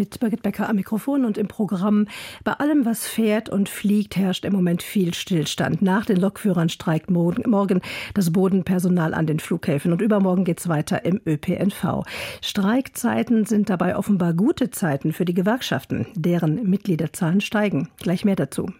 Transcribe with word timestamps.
Mit 0.00 0.18
Birgit 0.18 0.42
Becker 0.42 0.66
am 0.66 0.76
Mikrofon 0.76 1.26
und 1.26 1.36
im 1.36 1.46
Programm. 1.46 2.06
Bei 2.42 2.54
allem, 2.54 2.86
was 2.86 3.06
fährt 3.06 3.50
und 3.50 3.68
fliegt, 3.68 4.16
herrscht 4.16 4.46
im 4.46 4.54
Moment 4.54 4.82
viel 4.82 5.12
Stillstand. 5.12 5.82
Nach 5.82 6.06
den 6.06 6.16
Lokführern 6.16 6.70
streikt 6.70 7.10
morgen 7.10 7.82
das 8.14 8.32
Bodenpersonal 8.32 9.12
an 9.12 9.26
den 9.26 9.40
Flughäfen 9.40 9.92
und 9.92 10.00
übermorgen 10.00 10.44
geht 10.44 10.58
es 10.58 10.70
weiter 10.70 11.04
im 11.04 11.20
ÖPNV. 11.26 12.04
Streikzeiten 12.40 13.44
sind 13.44 13.68
dabei 13.68 13.94
offenbar 13.94 14.32
gute 14.32 14.70
Zeiten 14.70 15.12
für 15.12 15.26
die 15.26 15.34
Gewerkschaften. 15.34 16.06
Deren 16.14 16.70
Mitgliederzahlen 16.70 17.42
steigen. 17.42 17.90
Gleich 17.98 18.24
mehr 18.24 18.36
dazu. 18.36 18.72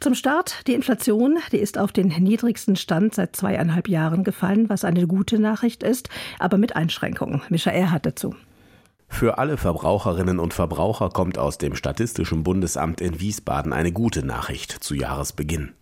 Zum 0.00 0.16
Start 0.16 0.66
die 0.66 0.74
Inflation, 0.74 1.38
die 1.52 1.58
ist 1.58 1.78
auf 1.78 1.92
den 1.92 2.08
niedrigsten 2.08 2.74
Stand 2.74 3.14
seit 3.14 3.36
zweieinhalb 3.36 3.88
Jahren 3.88 4.24
gefallen, 4.24 4.68
was 4.68 4.84
eine 4.84 5.06
gute 5.06 5.38
Nachricht 5.38 5.84
ist, 5.84 6.08
aber 6.40 6.58
mit 6.58 6.74
Einschränkungen. 6.74 7.42
Mischa 7.50 7.70
Erhardt 7.70 8.04
dazu. 8.04 8.34
Für 9.08 9.38
alle 9.38 9.56
Verbraucherinnen 9.56 10.38
und 10.38 10.52
Verbraucher 10.52 11.10
kommt 11.10 11.38
aus 11.38 11.58
dem 11.58 11.74
Statistischen 11.74 12.42
Bundesamt 12.42 13.00
in 13.00 13.20
Wiesbaden 13.20 13.72
eine 13.72 13.92
gute 13.92 14.24
Nachricht 14.24 14.72
zu 14.72 14.94
Jahresbeginn. 14.94 15.72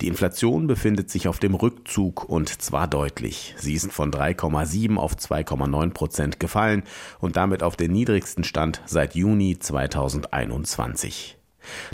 Die 0.00 0.08
Inflation 0.08 0.66
befindet 0.66 1.10
sich 1.10 1.28
auf 1.28 1.38
dem 1.38 1.54
Rückzug 1.54 2.28
und 2.28 2.62
zwar 2.62 2.88
deutlich. 2.88 3.54
Sie 3.56 3.74
ist 3.74 3.92
von 3.92 4.10
3,7 4.10 4.96
auf 4.96 5.14
2,9 5.14 5.90
Prozent 5.90 6.40
gefallen 6.40 6.82
und 7.20 7.36
damit 7.36 7.62
auf 7.62 7.76
den 7.76 7.92
niedrigsten 7.92 8.44
Stand 8.44 8.82
seit 8.86 9.14
Juni 9.14 9.58
2021. 9.58 11.38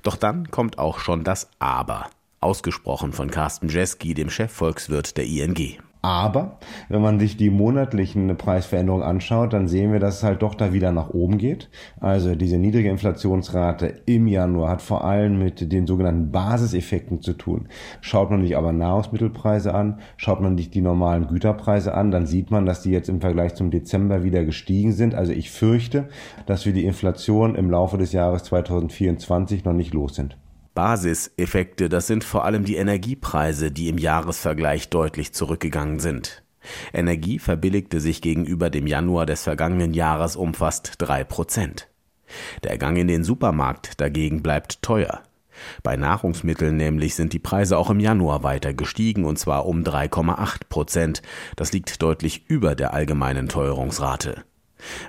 Doch 0.03 0.17
dann 0.17 0.51
kommt 0.51 0.79
auch 0.79 0.99
schon 0.99 1.25
das 1.25 1.51
Aber, 1.59 2.09
ausgesprochen 2.41 3.13
von 3.13 3.31
Carsten 3.31 3.69
Jeski, 3.69 4.15
dem 4.15 4.31
Chefvolkswirt 4.31 5.17
der 5.17 5.27
ING. 5.27 5.79
Aber 6.01 6.59
wenn 6.89 7.03
man 7.03 7.19
sich 7.19 7.37
die 7.37 7.51
monatlichen 7.51 8.37
Preisveränderungen 8.37 9.05
anschaut, 9.05 9.53
dann 9.53 9.67
sehen 9.67 9.93
wir, 9.93 9.99
dass 9.99 10.19
es 10.19 10.23
halt 10.23 10.43
doch 10.43 10.55
da 10.55 10.73
wieder 10.73 10.93
nach 10.93 11.11
oben 11.11 11.39
geht. 11.39 11.69
Also 11.99 12.37
diese 12.37 12.57
niedrige 12.57 12.89
Inflationsrate 12.89 14.03
im 14.07 14.29
Januar 14.29 14.71
hat 14.71 14.83
vor 14.83 15.05
allem 15.05 15.39
mit 15.39 15.73
den 15.73 15.87
sogenannten 15.89 16.31
Basiseffekten 16.31 17.21
zu 17.21 17.33
tun. 17.33 17.69
Schaut 18.01 18.31
man 18.31 18.43
sich 18.43 18.57
aber 18.57 18.73
Nahrungsmittelpreise 18.73 19.75
an, 19.75 19.99
schaut 20.17 20.41
man 20.41 20.57
sich 20.57 20.71
die 20.71 20.83
normalen 20.83 21.27
Güterpreise 21.27 21.93
an, 21.95 22.13
dann 22.13 22.27
sieht 22.27 22.53
man, 22.53 22.65
dass 22.65 22.83
die 22.83 22.91
jetzt 22.91 23.09
im 23.09 23.21
Vergleich 23.21 23.55
zum 23.55 23.71
Dezember 23.71 24.23
wieder 24.23 24.45
gestiegen 24.45 24.93
sind. 24.93 25.17
Also 25.17 25.33
ich 25.33 25.51
fürchte, 25.51 26.09
dass 26.47 26.65
wir 26.65 26.73
die 26.73 26.85
Inflation 26.85 27.57
im 27.57 27.71
Laufe 27.71 27.99
des 27.99 28.13
Jahres 28.13 28.45
2024 28.45 29.65
noch 29.65 29.73
nicht 29.73 29.95
los 29.95 30.15
sind. 30.15 30.37
Basiseffekte, 30.79 31.89
das 31.89 32.07
sind 32.07 32.23
vor 32.23 32.45
allem 32.45 32.65
die 32.65 32.77
Energiepreise, 32.77 33.73
die 33.73 33.89
im 33.89 33.99
Jahresvergleich 33.99 34.91
deutlich 34.91 35.33
zurückgegangen 35.33 35.99
sind. 35.99 36.45
Energie 36.93 37.41
verbilligte 37.41 37.99
sich 37.99 38.23
gegenüber 38.23 38.71
dem 38.71 38.87
Januar 38.87 39.27
des 39.27 39.43
vergangenen 39.43 39.93
Jahres 39.93 40.37
um 40.37 40.55
fast 40.55 40.93
drei 40.99 41.25
Prozent. 41.25 41.89
Der 42.63 42.79
Gang 42.79 42.97
in 42.97 43.09
den 43.09 43.25
Supermarkt 43.25 44.01
dagegen 44.01 44.41
bleibt 44.41 44.81
teuer. 44.81 45.25
Bei 45.83 45.97
Nahrungsmitteln 45.97 46.77
nämlich 46.77 47.17
sind 47.17 47.33
die 47.33 47.41
Preise 47.41 47.77
auch 47.77 47.91
im 47.91 47.99
Januar 47.99 48.45
weiter 48.45 48.73
gestiegen 48.73 49.25
und 49.25 49.37
zwar 49.37 49.67
um 49.67 49.83
3,8 49.83 50.69
Prozent. 50.69 51.23
Das 51.57 51.73
liegt 51.73 52.01
deutlich 52.01 52.45
über 52.47 52.77
der 52.77 52.95
allgemeinen 52.95 53.49
Teuerungsrate. 53.49 54.45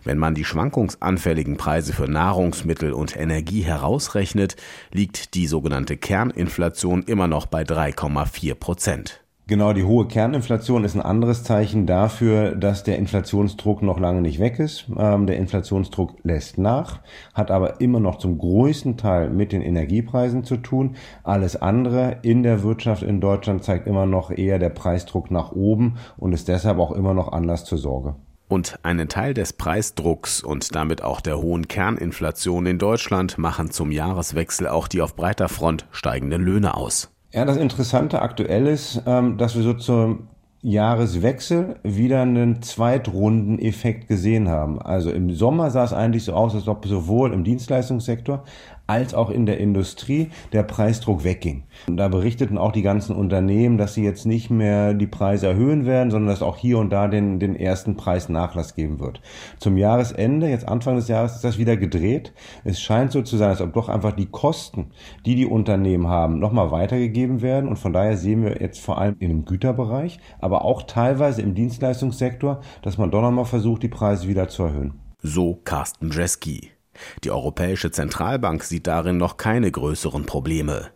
Wenn 0.03 0.17
man 0.17 0.35
die 0.35 0.45
schwankungsanfälligen 0.45 1.57
Preise 1.57 1.93
für 1.93 2.09
Nahrungsmittel 2.09 2.93
und 2.93 3.15
Energie 3.15 3.61
herausrechnet, 3.61 4.55
liegt 4.91 5.33
die 5.35 5.47
sogenannte 5.47 5.97
Kerninflation 5.97 7.03
immer 7.03 7.27
noch 7.27 7.45
bei 7.45 7.63
3,4 7.63 8.55
Prozent. 8.55 9.21
Genau, 9.49 9.73
die 9.73 9.83
hohe 9.83 10.05
Kerninflation 10.05 10.83
ist 10.83 10.93
ein 10.93 11.01
anderes 11.01 11.43
Zeichen 11.43 11.87
dafür, 11.87 12.55
dass 12.55 12.83
der 12.83 12.99
Inflationsdruck 12.99 13.81
noch 13.81 13.99
lange 13.99 14.21
nicht 14.21 14.37
weg 14.37 14.59
ist. 14.59 14.85
Ähm, 14.95 15.25
der 15.25 15.37
Inflationsdruck 15.37 16.17
lässt 16.21 16.59
nach, 16.59 16.99
hat 17.33 17.49
aber 17.49 17.81
immer 17.81 17.99
noch 17.99 18.19
zum 18.19 18.37
größten 18.37 18.95
Teil 18.95 19.31
mit 19.31 19.51
den 19.51 19.63
Energiepreisen 19.63 20.43
zu 20.43 20.57
tun. 20.57 20.97
Alles 21.23 21.59
andere 21.59 22.17
in 22.21 22.43
der 22.43 22.61
Wirtschaft 22.61 23.01
in 23.01 23.21
Deutschland 23.21 23.63
zeigt 23.63 23.87
immer 23.87 24.05
noch 24.05 24.29
eher 24.29 24.59
der 24.59 24.69
Preisdruck 24.69 25.31
nach 25.31 25.51
oben 25.51 25.95
und 26.17 26.33
ist 26.33 26.47
deshalb 26.47 26.77
auch 26.77 26.91
immer 26.91 27.15
noch 27.15 27.31
Anlass 27.31 27.65
zur 27.65 27.79
Sorge. 27.79 28.13
Und 28.49 28.79
einen 28.83 29.07
Teil 29.07 29.33
des 29.33 29.53
Preisdrucks 29.53 30.43
und 30.43 30.75
damit 30.75 31.03
auch 31.03 31.21
der 31.21 31.39
hohen 31.39 31.67
Kerninflation 31.67 32.65
in 32.65 32.79
Deutschland 32.79 33.37
machen 33.37 33.69
zum 33.69 33.91
Jahreswechsel 33.91 34.67
auch 34.67 34.87
die 34.87 35.01
auf 35.01 35.15
breiter 35.15 35.47
Front 35.47 35.85
steigenden 35.91 36.41
Löhne 36.41 36.75
aus. 36.75 37.11
Ja, 37.31 37.45
das 37.45 37.57
Interessante 37.57 38.21
aktuell 38.21 38.65
ist, 38.65 39.03
ähm, 39.05 39.37
dass 39.37 39.55
wir 39.55 39.61
so 39.61 39.75
zum 39.75 40.29
Jahreswechsel 40.61 41.75
wieder 41.83 42.23
einen 42.23 42.61
Zweitrundeneffekt 42.61 44.07
gesehen 44.07 44.49
haben. 44.49 44.81
Also 44.81 45.11
im 45.11 45.33
Sommer 45.33 45.71
sah 45.71 45.85
es 45.85 45.93
eigentlich 45.93 46.25
so 46.25 46.33
aus, 46.33 46.53
als 46.53 46.67
ob 46.67 46.85
sowohl 46.85 47.31
im 47.31 47.43
Dienstleistungssektor 47.43 48.43
als 48.89 49.13
auch 49.13 49.29
in 49.29 49.45
der 49.45 49.59
Industrie 49.59 50.29
der 50.51 50.63
Preisdruck 50.63 51.23
wegging. 51.23 51.63
Und 51.87 51.97
da 51.97 52.07
berichteten 52.07 52.57
auch 52.57 52.71
die 52.71 52.81
ganzen 52.81 53.15
Unternehmen, 53.15 53.77
dass 53.77 53.93
sie 53.93 54.03
jetzt 54.03 54.25
nicht 54.25 54.49
mehr 54.49 54.95
die 54.95 55.07
Preise 55.07 55.47
erhöhen 55.47 55.85
werden, 55.85 56.09
sondern 56.09 56.29
dass 56.29 56.41
auch 56.41 56.57
hier 56.57 56.79
und 56.79 56.89
da 56.89 57.07
den, 57.07 57.39
den 57.39 57.55
ersten 57.55 57.95
Preisnachlass 57.95 58.73
geben 58.75 58.99
wird. 58.99 59.21
Zum 59.59 59.77
Jahresende, 59.77 60.49
jetzt 60.49 60.67
Anfang 60.67 60.95
des 60.95 61.07
Jahres, 61.07 61.35
ist 61.35 61.43
das 61.43 61.59
wieder 61.59 61.77
gedreht. 61.77 62.33
Es 62.63 62.81
scheint 62.81 63.11
so 63.11 63.21
zu 63.21 63.37
sein, 63.37 63.49
als 63.49 63.61
ob 63.61 63.73
doch 63.73 63.89
einfach 63.89 64.13
die 64.13 64.25
Kosten, 64.25 64.87
die 65.25 65.35
die 65.35 65.45
Unternehmen 65.45 66.07
haben, 66.07 66.39
nochmal 66.39 66.71
weitergegeben 66.71 67.41
werden. 67.43 67.69
Und 67.69 67.77
von 67.77 67.93
daher 67.93 68.17
sehen 68.17 68.43
wir 68.43 68.59
jetzt 68.59 68.79
vor 68.79 68.97
allem 68.97 69.15
in 69.19 69.29
dem 69.29 69.45
Güterbereich, 69.45 70.19
aber 70.39 70.65
auch 70.65 70.83
teilweise 70.83 71.43
im 71.43 71.53
Dienstleistungssektor, 71.53 72.61
dass 72.81 72.97
man 72.97 73.11
doch 73.11 73.21
nochmal 73.21 73.45
versucht, 73.45 73.83
die 73.83 73.87
Preise 73.87 74.27
wieder 74.27 74.47
zu 74.47 74.63
erhöhen. 74.63 74.93
So 75.21 75.59
Carsten 75.63 76.09
Dresky. 76.09 76.78
Die 77.23 77.31
Europäische 77.31 77.91
Zentralbank 77.91 78.63
sieht 78.63 78.87
darin 78.87 79.17
noch 79.17 79.37
keine 79.37 79.71
größeren 79.71 80.25
Probleme. 80.25 80.91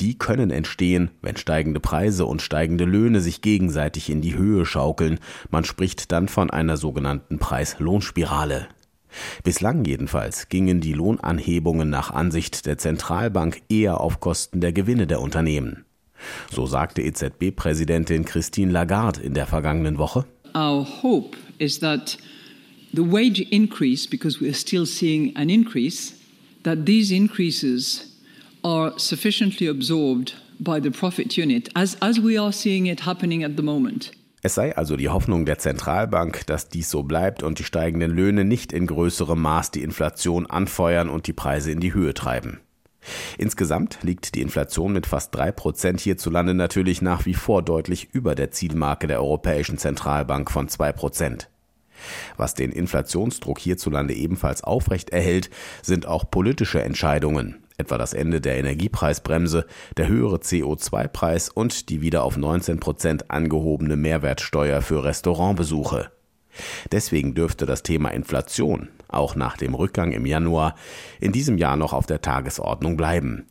Die 0.00 0.18
können 0.18 0.50
entstehen, 0.50 1.10
wenn 1.22 1.36
steigende 1.36 1.80
Preise 1.80 2.26
und 2.26 2.42
steigende 2.42 2.84
Löhne 2.84 3.20
sich 3.20 3.40
gegenseitig 3.40 4.10
in 4.10 4.20
die 4.20 4.36
Höhe 4.36 4.66
schaukeln. 4.66 5.18
Man 5.50 5.64
spricht 5.64 6.12
dann 6.12 6.28
von 6.28 6.50
einer 6.50 6.76
sogenannten 6.76 7.38
Preis-Lohnspirale. 7.38 8.68
Bislang 9.44 9.84
jedenfalls 9.84 10.48
gingen 10.48 10.80
die 10.80 10.94
Lohnanhebungen 10.94 11.90
nach 11.90 12.10
Ansicht 12.10 12.66
der 12.66 12.78
Zentralbank 12.78 13.62
eher 13.68 14.00
auf 14.00 14.20
Kosten 14.20 14.60
der 14.60 14.72
Gewinne 14.72 15.06
der 15.06 15.20
Unternehmen. 15.20 15.84
So 16.50 16.66
sagte 16.66 17.02
EZB-Präsidentin 17.02 18.24
Christine 18.24 18.72
Lagarde 18.72 19.20
in 19.20 19.34
der 19.34 19.46
vergangenen 19.46 19.98
Woche. 19.98 20.24
Our 20.54 20.86
hope 21.02 21.36
is 21.58 21.80
that 21.80 22.18
the 22.92 23.02
wage 23.02 23.40
increase, 23.50 24.06
because 24.08 24.40
we 24.40 24.48
are 24.48 24.54
still 24.54 24.86
seeing 24.86 25.36
an 25.36 25.50
increase, 25.50 26.14
that 26.62 26.86
these 26.86 27.10
increases 27.10 28.06
are 28.62 28.92
sufficiently 28.98 29.66
absorbed 29.66 30.34
by 30.60 30.80
the 30.80 30.90
profit 30.90 31.36
unit, 31.36 31.68
as, 31.74 31.96
as 32.00 32.20
we 32.20 32.38
are 32.38 32.52
seeing 32.52 32.86
it 32.86 33.00
happening 33.00 33.42
at 33.42 33.56
the 33.56 33.62
moment. 33.62 34.12
Es 34.44 34.54
sei 34.56 34.76
also 34.76 34.96
die 34.96 35.08
Hoffnung 35.08 35.46
der 35.46 35.58
Zentralbank, 35.58 36.46
dass 36.46 36.68
dies 36.68 36.90
so 36.90 37.04
bleibt 37.04 37.44
und 37.44 37.60
die 37.60 37.64
steigenden 37.64 38.10
Löhne 38.10 38.44
nicht 38.44 38.72
in 38.72 38.88
größerem 38.88 39.40
Maß 39.40 39.70
die 39.70 39.82
Inflation 39.82 40.46
anfeuern 40.46 41.08
und 41.08 41.28
die 41.28 41.32
Preise 41.32 41.70
in 41.70 41.78
die 41.78 41.94
Höhe 41.94 42.12
treiben. 42.12 42.58
Insgesamt 43.38 43.98
liegt 44.02 44.34
die 44.34 44.42
Inflation 44.42 44.92
mit 44.92 45.06
fast 45.06 45.34
drei 45.34 45.52
Prozent 45.52 46.00
hierzulande 46.00 46.54
natürlich 46.54 47.02
nach 47.02 47.24
wie 47.24 47.34
vor 47.34 47.62
deutlich 47.62 48.08
über 48.12 48.34
der 48.34 48.50
Zielmarke 48.50 49.06
der 49.06 49.20
Europäischen 49.20 49.78
Zentralbank 49.78 50.50
von 50.50 50.68
zwei 50.68 50.92
Prozent. 50.92 51.48
Was 52.36 52.54
den 52.54 52.72
Inflationsdruck 52.72 53.58
hierzulande 53.58 54.14
ebenfalls 54.14 54.64
aufrecht 54.64 55.10
erhält, 55.10 55.50
sind 55.82 56.06
auch 56.06 56.30
politische 56.30 56.82
Entscheidungen, 56.82 57.62
etwa 57.76 57.98
das 57.98 58.14
Ende 58.14 58.40
der 58.40 58.58
Energiepreisbremse, 58.58 59.66
der 59.96 60.08
höhere 60.08 60.36
CO2-Preis 60.36 61.48
und 61.48 61.88
die 61.88 62.00
wieder 62.00 62.24
auf 62.24 62.36
19 62.36 62.80
Prozent 62.80 63.30
angehobene 63.30 63.96
Mehrwertsteuer 63.96 64.82
für 64.82 65.04
Restaurantbesuche. 65.04 66.10
Deswegen 66.90 67.34
dürfte 67.34 67.66
das 67.66 67.82
Thema 67.82 68.10
Inflation 68.10 68.88
auch 69.08 69.34
nach 69.36 69.56
dem 69.56 69.74
Rückgang 69.74 70.12
im 70.12 70.26
Januar 70.26 70.74
in 71.20 71.32
diesem 71.32 71.58
Jahr 71.58 71.76
noch 71.76 71.92
auf 71.92 72.06
der 72.06 72.22
Tagesordnung 72.22 72.96
bleiben. 72.96 73.46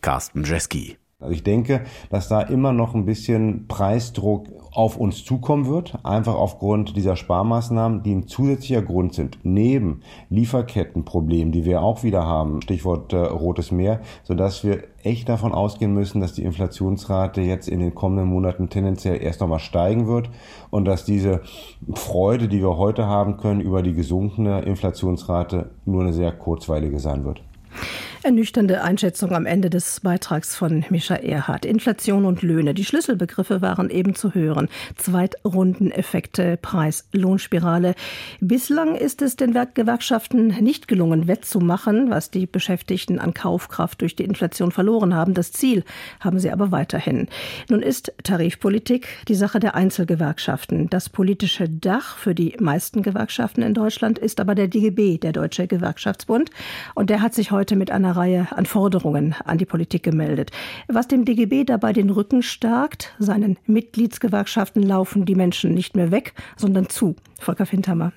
Carsten 0.00 0.44
Jeski 0.44 0.96
also 1.24 1.34
ich 1.34 1.42
denke, 1.42 1.84
dass 2.10 2.28
da 2.28 2.42
immer 2.42 2.72
noch 2.72 2.94
ein 2.94 3.06
bisschen 3.06 3.66
Preisdruck 3.66 4.48
auf 4.72 4.96
uns 4.96 5.24
zukommen 5.24 5.66
wird, 5.66 5.98
einfach 6.04 6.34
aufgrund 6.34 6.96
dieser 6.96 7.16
Sparmaßnahmen, 7.16 8.02
die 8.02 8.14
ein 8.14 8.26
zusätzlicher 8.26 8.82
Grund 8.82 9.14
sind, 9.14 9.38
neben 9.42 10.00
Lieferkettenproblemen, 10.30 11.52
die 11.52 11.64
wir 11.64 11.82
auch 11.82 12.02
wieder 12.02 12.26
haben, 12.26 12.60
Stichwort 12.60 13.12
äh, 13.12 13.16
Rotes 13.16 13.70
Meer, 13.70 14.00
sodass 14.24 14.64
wir 14.64 14.84
echt 15.02 15.28
davon 15.28 15.52
ausgehen 15.52 15.94
müssen, 15.94 16.20
dass 16.20 16.32
die 16.32 16.42
Inflationsrate 16.42 17.40
jetzt 17.40 17.68
in 17.68 17.78
den 17.80 17.94
kommenden 17.94 18.28
Monaten 18.28 18.68
tendenziell 18.68 19.22
erst 19.22 19.40
nochmal 19.40 19.60
steigen 19.60 20.06
wird 20.06 20.28
und 20.70 20.84
dass 20.84 21.04
diese 21.04 21.42
Freude, 21.94 22.48
die 22.48 22.60
wir 22.60 22.76
heute 22.76 23.06
haben 23.06 23.36
können 23.36 23.60
über 23.60 23.82
die 23.82 23.94
gesunkene 23.94 24.62
Inflationsrate, 24.62 25.70
nur 25.84 26.02
eine 26.02 26.12
sehr 26.12 26.32
kurzweilige 26.32 26.98
sein 26.98 27.24
wird. 27.24 27.42
Ernüchternde 28.24 28.80
Einschätzung 28.80 29.32
am 29.32 29.44
Ende 29.44 29.68
des 29.68 30.00
Beitrags 30.00 30.56
von 30.56 30.86
Mischa 30.88 31.16
Erhardt. 31.16 31.66
Inflation 31.66 32.24
und 32.24 32.40
Löhne. 32.40 32.72
Die 32.72 32.86
Schlüsselbegriffe 32.86 33.60
waren 33.60 33.90
eben 33.90 34.14
zu 34.14 34.32
hören. 34.32 34.70
Zweitrundeneffekte, 34.96 36.56
Preis, 36.56 37.06
Lohnspirale. 37.12 37.94
Bislang 38.40 38.94
ist 38.94 39.20
es 39.20 39.36
den 39.36 39.52
Gewerkschaften 39.74 40.46
nicht 40.46 40.88
gelungen, 40.88 41.28
wettzumachen, 41.28 42.08
was 42.08 42.30
die 42.30 42.46
Beschäftigten 42.46 43.18
an 43.18 43.34
Kaufkraft 43.34 44.00
durch 44.00 44.16
die 44.16 44.24
Inflation 44.24 44.72
verloren 44.72 45.14
haben. 45.14 45.34
Das 45.34 45.52
Ziel 45.52 45.84
haben 46.20 46.38
sie 46.38 46.50
aber 46.50 46.72
weiterhin. 46.72 47.28
Nun 47.68 47.82
ist 47.82 48.14
Tarifpolitik 48.22 49.06
die 49.28 49.34
Sache 49.34 49.60
der 49.60 49.74
Einzelgewerkschaften. 49.74 50.88
Das 50.88 51.10
politische 51.10 51.68
Dach 51.68 52.16
für 52.16 52.34
die 52.34 52.56
meisten 52.58 53.02
Gewerkschaften 53.02 53.60
in 53.60 53.74
Deutschland 53.74 54.18
ist 54.18 54.40
aber 54.40 54.54
der 54.54 54.68
DGB, 54.68 55.18
der 55.18 55.32
Deutsche 55.32 55.66
Gewerkschaftsbund. 55.66 56.50
Und 56.94 57.10
der 57.10 57.20
hat 57.20 57.34
sich 57.34 57.50
heute 57.50 57.76
mit 57.76 57.90
einer 57.90 58.13
Reihe 58.16 58.48
an 58.50 58.66
Forderungen 58.66 59.34
an 59.44 59.58
die 59.58 59.66
Politik 59.66 60.02
gemeldet. 60.02 60.50
Was 60.88 61.08
dem 61.08 61.24
DGB 61.24 61.64
dabei 61.64 61.92
den 61.92 62.10
Rücken 62.10 62.42
stärkt, 62.42 63.14
seinen 63.18 63.58
Mitgliedsgewerkschaften 63.66 64.82
laufen 64.82 65.24
die 65.24 65.34
Menschen 65.34 65.74
nicht 65.74 65.96
mehr 65.96 66.10
weg, 66.10 66.34
sondern 66.56 66.88
zu. 66.88 67.16
Volker 67.38 67.66
Findhammer. 67.66 68.12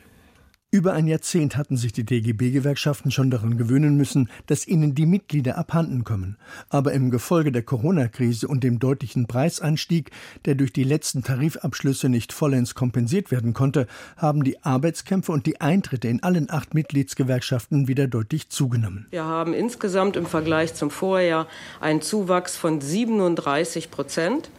Über 0.70 0.92
ein 0.92 1.08
Jahrzehnt 1.08 1.56
hatten 1.56 1.78
sich 1.78 1.94
die 1.94 2.04
DGB-Gewerkschaften 2.04 3.10
schon 3.10 3.32
daran 3.32 3.58
gewöhnen 3.58 3.96
müssen, 3.96 4.30
dass 4.48 4.68
ihnen 4.68 4.96
die 4.96 5.06
Mitglieder 5.06 5.58
abhanden 5.58 6.04
kommen. 6.04 6.36
Aber 6.68 6.92
im 6.92 7.10
Gefolge 7.10 7.54
der 7.54 7.64
Corona-Krise 7.64 8.50
und 8.50 8.66
dem 8.66 8.78
deutlichen 8.78 9.28
Preisanstieg, 9.28 10.12
der 10.44 10.56
durch 10.56 10.74
die 10.74 10.84
letzten 10.84 11.24
Tarifabschlüsse 11.24 12.10
nicht 12.10 12.34
vollends 12.34 12.76
kompensiert 12.76 13.32
werden 13.32 13.54
konnte, 13.54 13.88
haben 14.18 14.44
die 14.44 14.62
Arbeitskämpfe 14.62 15.32
und 15.32 15.46
die 15.46 15.62
Eintritte 15.62 16.10
in 16.10 16.22
allen 16.22 16.50
acht 16.50 16.74
Mitgliedsgewerkschaften 16.74 17.88
wieder 17.88 18.08
deutlich 18.08 18.50
zugenommen. 18.50 19.08
Wir 19.10 19.24
haben 19.24 19.54
insgesamt 19.54 20.18
im 20.18 20.26
Vergleich 20.26 20.74
zum 20.74 20.92
Vorjahr 20.92 21.48
einen 21.80 22.02
Zuwachs 22.02 22.58
von 22.58 22.82
37 22.82 23.90
Prozent. 23.90 24.50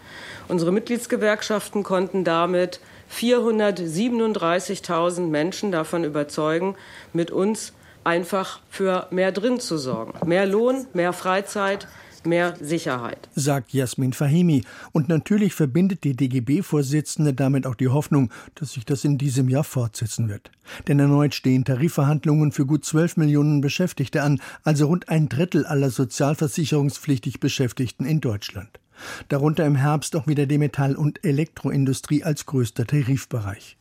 Unsere 0.49 0.72
Mitgliedsgewerkschaften 0.72 1.82
konnten 1.82 2.25
damit 2.25 2.81
437.000 3.12 5.28
Menschen 5.28 5.72
davon 5.72 6.05
überzeugen, 6.05 6.76
mit 7.12 7.31
uns 7.31 7.75
einfach 8.05 8.60
für 8.70 9.08
mehr 9.10 9.32
drin 9.32 9.60
zu 9.60 9.78
sorgen. 9.78 10.14
Mehr 10.26 10.46
Lohn, 10.46 10.87
mehr 10.94 11.12
Freizeit, 11.12 11.87
mehr 12.25 12.55
Sicherheit. 12.60 13.28
Sagt 13.34 13.72
Jasmin 13.72 14.12
Fahimi. 14.12 14.64
Und 14.93 15.08
natürlich 15.08 15.55
verbindet 15.55 16.05
die 16.05 16.16
DGB-Vorsitzende 16.16 17.34
damit 17.34 17.66
auch 17.66 17.75
die 17.75 17.88
Hoffnung, 17.88 18.31
dass 18.55 18.72
sich 18.72 18.84
das 18.84 19.05
in 19.05 19.19
diesem 19.19 19.49
Jahr 19.49 19.64
fortsetzen 19.64 20.28
wird. 20.28 20.50
Denn 20.87 20.99
erneut 20.99 21.34
stehen 21.34 21.64
Tarifverhandlungen 21.64 22.52
für 22.52 22.66
gut 22.66 22.84
12 22.84 23.16
Millionen 23.16 23.61
Beschäftigte 23.61 24.22
an, 24.22 24.40
also 24.62 24.87
rund 24.87 25.08
ein 25.08 25.28
Drittel 25.28 25.66
aller 25.66 25.90
sozialversicherungspflichtig 25.90 27.40
Beschäftigten 27.40 28.04
in 28.04 28.20
Deutschland. 28.20 28.81
Darunter 29.29 29.67
im 29.67 29.77
Herbst 29.77 30.17
auch 30.17 30.27
wieder 30.27 30.47
die 30.47 30.59
Metall- 30.59 30.97
und 30.97 31.25
Elektroindustrie 31.25 32.25
als 32.25 32.47
größter 32.47 32.87
Tarifbereich. 32.87 33.77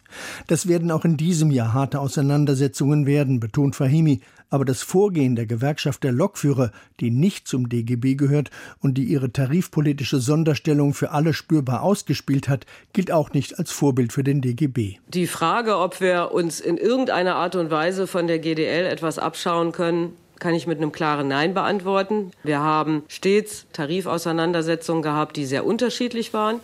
Das 0.48 0.68
werden 0.68 0.92
auch 0.92 1.06
in 1.06 1.18
diesem 1.18 1.52
Jahr 1.52 1.74
harte 1.74 2.00
Auseinandersetzungen 2.00 3.06
werden, 3.06 3.40
betont 3.40 3.76
Fahimi. 3.76 4.22
Aber 4.50 4.64
das 4.64 4.82
Vorgehen 4.82 5.36
der 5.36 5.46
Gewerkschaft 5.46 6.06
der 6.06 6.14
Lokführer, 6.14 6.72
die 7.02 7.12
nicht 7.12 7.50
zum 7.50 7.68
DGB 7.68 8.16
gehört 8.16 8.50
und 8.80 8.98
die 8.98 9.04
ihre 9.04 9.34
tarifpolitische 9.34 10.20
Sonderstellung 10.20 10.94
für 10.94 11.12
alle 11.12 11.34
spürbar 11.34 11.82
ausgespielt 11.82 12.48
hat, 12.48 12.66
gilt 12.94 13.12
auch 13.12 13.34
nicht 13.34 13.60
als 13.60 13.72
Vorbild 13.72 14.14
für 14.14 14.24
den 14.24 14.40
DGB. 14.40 15.00
Die 15.10 15.28
Frage, 15.28 15.78
ob 15.78 16.00
wir 16.00 16.32
uns 16.32 16.62
in 16.62 16.78
irgendeiner 16.78 17.36
Art 17.36 17.58
und 17.58 17.72
Weise 17.72 18.08
von 18.08 18.28
der 18.28 18.40
GDL 18.40 18.86
etwas 18.86 19.20
abschauen 19.20 19.74
können, 19.74 20.14
kann 20.40 20.54
ich 20.54 20.68
mit 20.68 20.78
einem 20.78 20.92
klaren 20.92 21.28
Nein 21.28 21.54
beantworten. 21.54 22.32
Wir 22.44 22.60
haben 22.60 23.04
stets 23.08 23.66
Tarifauseinandersetzungen 23.74 25.02
gehabt, 25.02 25.36
die 25.36 25.46
sehr 25.46 25.66
unterschiedlich 25.66 26.34
waren. 26.34 26.60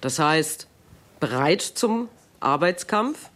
Das 0.00 0.18
heißt, 0.18 0.68
bereit 1.20 1.62
zum 1.62 2.08
Arbeitskampf, 2.40 3.30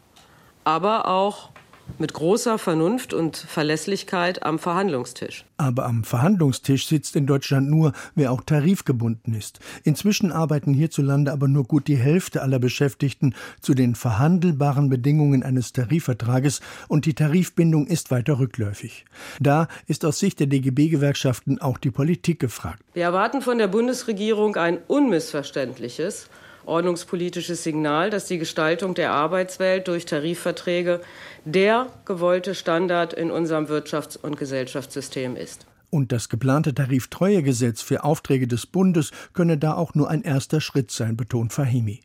aber 0.64 1.08
auch 1.08 1.50
mit 1.98 2.12
großer 2.12 2.58
Vernunft 2.58 3.14
und 3.14 3.36
Verlässlichkeit 3.36 4.42
am 4.42 4.58
Verhandlungstisch. 4.58 5.44
Aber 5.56 5.86
am 5.86 6.04
Verhandlungstisch 6.04 6.86
sitzt 6.86 7.16
in 7.16 7.26
Deutschland 7.26 7.68
nur, 7.68 7.92
wer 8.14 8.32
auch 8.32 8.42
tarifgebunden 8.42 9.34
ist. 9.34 9.60
Inzwischen 9.84 10.30
arbeiten 10.30 10.74
hierzulande 10.74 11.32
aber 11.32 11.48
nur 11.48 11.64
gut 11.64 11.88
die 11.88 11.96
Hälfte 11.96 12.42
aller 12.42 12.58
Beschäftigten 12.58 13.34
zu 13.60 13.74
den 13.74 13.94
verhandelbaren 13.94 14.88
Bedingungen 14.88 15.42
eines 15.42 15.72
Tarifvertrages 15.72 16.60
und 16.88 17.06
die 17.06 17.14
Tarifbindung 17.14 17.86
ist 17.86 18.10
weiter 18.10 18.38
rückläufig. 18.38 19.04
Da 19.40 19.68
ist 19.86 20.04
aus 20.04 20.18
Sicht 20.18 20.40
der 20.40 20.46
DGB-Gewerkschaften 20.46 21.60
auch 21.60 21.78
die 21.78 21.90
Politik 21.90 22.38
gefragt. 22.38 22.82
Wir 22.94 23.04
erwarten 23.04 23.42
von 23.42 23.58
der 23.58 23.68
Bundesregierung 23.68 24.56
ein 24.56 24.78
unmissverständliches 24.86 26.28
ordnungspolitisches 26.68 27.64
Signal, 27.64 28.10
dass 28.10 28.26
die 28.26 28.38
Gestaltung 28.38 28.94
der 28.94 29.12
Arbeitswelt 29.12 29.88
durch 29.88 30.04
Tarifverträge 30.04 31.00
der 31.44 31.86
gewollte 32.04 32.54
Standard 32.54 33.12
in 33.12 33.30
unserem 33.30 33.66
Wirtschafts- 33.66 34.18
und 34.18 34.36
Gesellschaftssystem 34.36 35.34
ist. 35.34 35.66
Und 35.90 36.12
das 36.12 36.28
geplante 36.28 36.74
Tariftreuegesetz 36.74 37.80
für 37.80 38.04
Aufträge 38.04 38.46
des 38.46 38.66
Bundes 38.66 39.10
könne 39.32 39.56
da 39.56 39.74
auch 39.74 39.94
nur 39.94 40.10
ein 40.10 40.22
erster 40.22 40.60
Schritt 40.60 40.90
sein, 40.90 41.16
betont 41.16 41.52
Fahimi. 41.52 42.00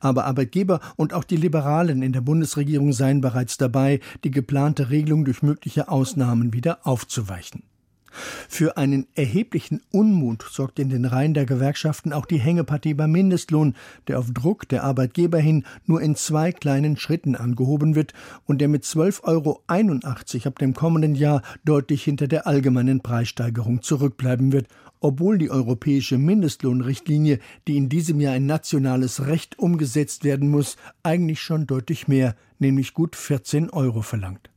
Aber 0.00 0.24
Arbeitgeber 0.24 0.80
und 0.96 1.14
auch 1.14 1.22
die 1.22 1.36
Liberalen 1.36 2.02
in 2.02 2.12
der 2.12 2.22
Bundesregierung 2.22 2.92
seien 2.92 3.20
bereits 3.20 3.56
dabei, 3.56 4.00
die 4.24 4.32
geplante 4.32 4.90
Regelung 4.90 5.24
durch 5.24 5.42
mögliche 5.42 5.88
Ausnahmen 5.88 6.52
wieder 6.52 6.86
aufzuweichen. 6.86 7.62
Für 8.10 8.76
einen 8.76 9.06
erheblichen 9.14 9.82
Unmut 9.92 10.44
sorgt 10.50 10.78
in 10.78 10.88
den 10.88 11.04
Reihen 11.04 11.34
der 11.34 11.46
Gewerkschaften 11.46 12.12
auch 12.12 12.26
die 12.26 12.40
Hängepartie 12.40 12.94
beim 12.94 13.12
Mindestlohn, 13.12 13.74
der 14.08 14.18
auf 14.18 14.32
Druck 14.32 14.68
der 14.68 14.84
Arbeitgeber 14.84 15.38
hin 15.38 15.64
nur 15.86 16.02
in 16.02 16.16
zwei 16.16 16.52
kleinen 16.52 16.96
Schritten 16.96 17.36
angehoben 17.36 17.94
wird 17.94 18.12
und 18.46 18.60
der 18.60 18.68
mit 18.68 18.84
12,81 18.84 19.24
Euro 19.24 20.48
ab 20.48 20.58
dem 20.58 20.74
kommenden 20.74 21.14
Jahr 21.14 21.42
deutlich 21.64 22.04
hinter 22.04 22.28
der 22.28 22.46
allgemeinen 22.46 23.00
Preissteigerung 23.00 23.82
zurückbleiben 23.82 24.52
wird, 24.52 24.66
obwohl 25.00 25.38
die 25.38 25.50
europäische 25.50 26.18
Mindestlohnrichtlinie, 26.18 27.38
die 27.66 27.76
in 27.76 27.88
diesem 27.88 28.20
Jahr 28.20 28.36
in 28.36 28.46
nationales 28.46 29.26
Recht 29.26 29.58
umgesetzt 29.58 30.24
werden 30.24 30.48
muss, 30.50 30.76
eigentlich 31.02 31.40
schon 31.40 31.66
deutlich 31.66 32.08
mehr, 32.08 32.36
nämlich 32.58 32.94
gut 32.94 33.16
14 33.16 33.70
Euro 33.70 34.02
verlangt. 34.02 34.49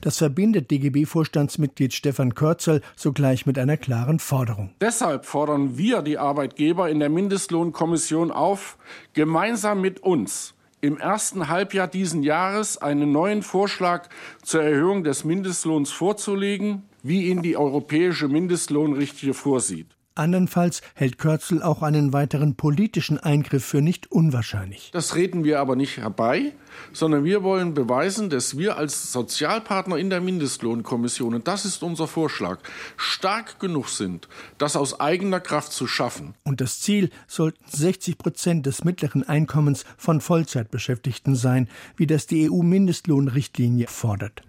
Das 0.00 0.18
verbindet 0.18 0.70
DGB-Vorstandsmitglied 0.70 1.92
Stefan 1.92 2.34
Körzel 2.34 2.82
sogleich 2.96 3.46
mit 3.46 3.58
einer 3.58 3.76
klaren 3.76 4.18
Forderung. 4.18 4.70
Deshalb 4.80 5.26
fordern 5.26 5.76
wir 5.76 6.02
die 6.02 6.18
Arbeitgeber 6.18 6.90
in 6.90 7.00
der 7.00 7.08
Mindestlohnkommission 7.08 8.30
auf, 8.30 8.78
gemeinsam 9.12 9.80
mit 9.80 10.00
uns 10.00 10.54
im 10.80 10.96
ersten 10.96 11.48
Halbjahr 11.48 11.88
diesen 11.88 12.22
Jahres 12.22 12.78
einen 12.78 13.12
neuen 13.12 13.42
Vorschlag 13.42 14.08
zur 14.42 14.62
Erhöhung 14.62 15.04
des 15.04 15.24
Mindestlohns 15.24 15.90
vorzulegen, 15.90 16.84
wie 17.02 17.28
ihn 17.28 17.42
die 17.42 17.56
europäische 17.56 18.28
Mindestlohnrichtlinie 18.28 19.34
vorsieht. 19.34 19.96
Andernfalls 20.20 20.82
hält 20.94 21.18
Kürzel 21.18 21.62
auch 21.62 21.82
einen 21.82 22.12
weiteren 22.12 22.54
politischen 22.54 23.18
Eingriff 23.18 23.64
für 23.64 23.80
nicht 23.80 24.12
unwahrscheinlich. 24.12 24.90
Das 24.92 25.16
reden 25.16 25.44
wir 25.44 25.60
aber 25.60 25.76
nicht 25.76 25.96
herbei, 25.96 26.52
sondern 26.92 27.24
wir 27.24 27.42
wollen 27.42 27.74
beweisen, 27.74 28.28
dass 28.28 28.58
wir 28.58 28.76
als 28.76 29.12
Sozialpartner 29.12 29.96
in 29.96 30.10
der 30.10 30.20
Mindestlohnkommission, 30.20 31.34
und 31.34 31.48
das 31.48 31.64
ist 31.64 31.82
unser 31.82 32.06
Vorschlag, 32.06 32.58
stark 32.96 33.58
genug 33.58 33.88
sind, 33.88 34.28
das 34.58 34.76
aus 34.76 35.00
eigener 35.00 35.40
Kraft 35.40 35.72
zu 35.72 35.86
schaffen. 35.86 36.34
Und 36.44 36.60
das 36.60 36.80
Ziel 36.80 37.10
sollten 37.26 37.64
60 37.66 38.18
Prozent 38.18 38.66
des 38.66 38.84
mittleren 38.84 39.26
Einkommens 39.26 39.84
von 39.96 40.20
Vollzeitbeschäftigten 40.20 41.34
sein, 41.34 41.68
wie 41.96 42.06
das 42.06 42.26
die 42.26 42.50
EU-Mindestlohnrichtlinie 42.50 43.86
fordert. 43.86 44.42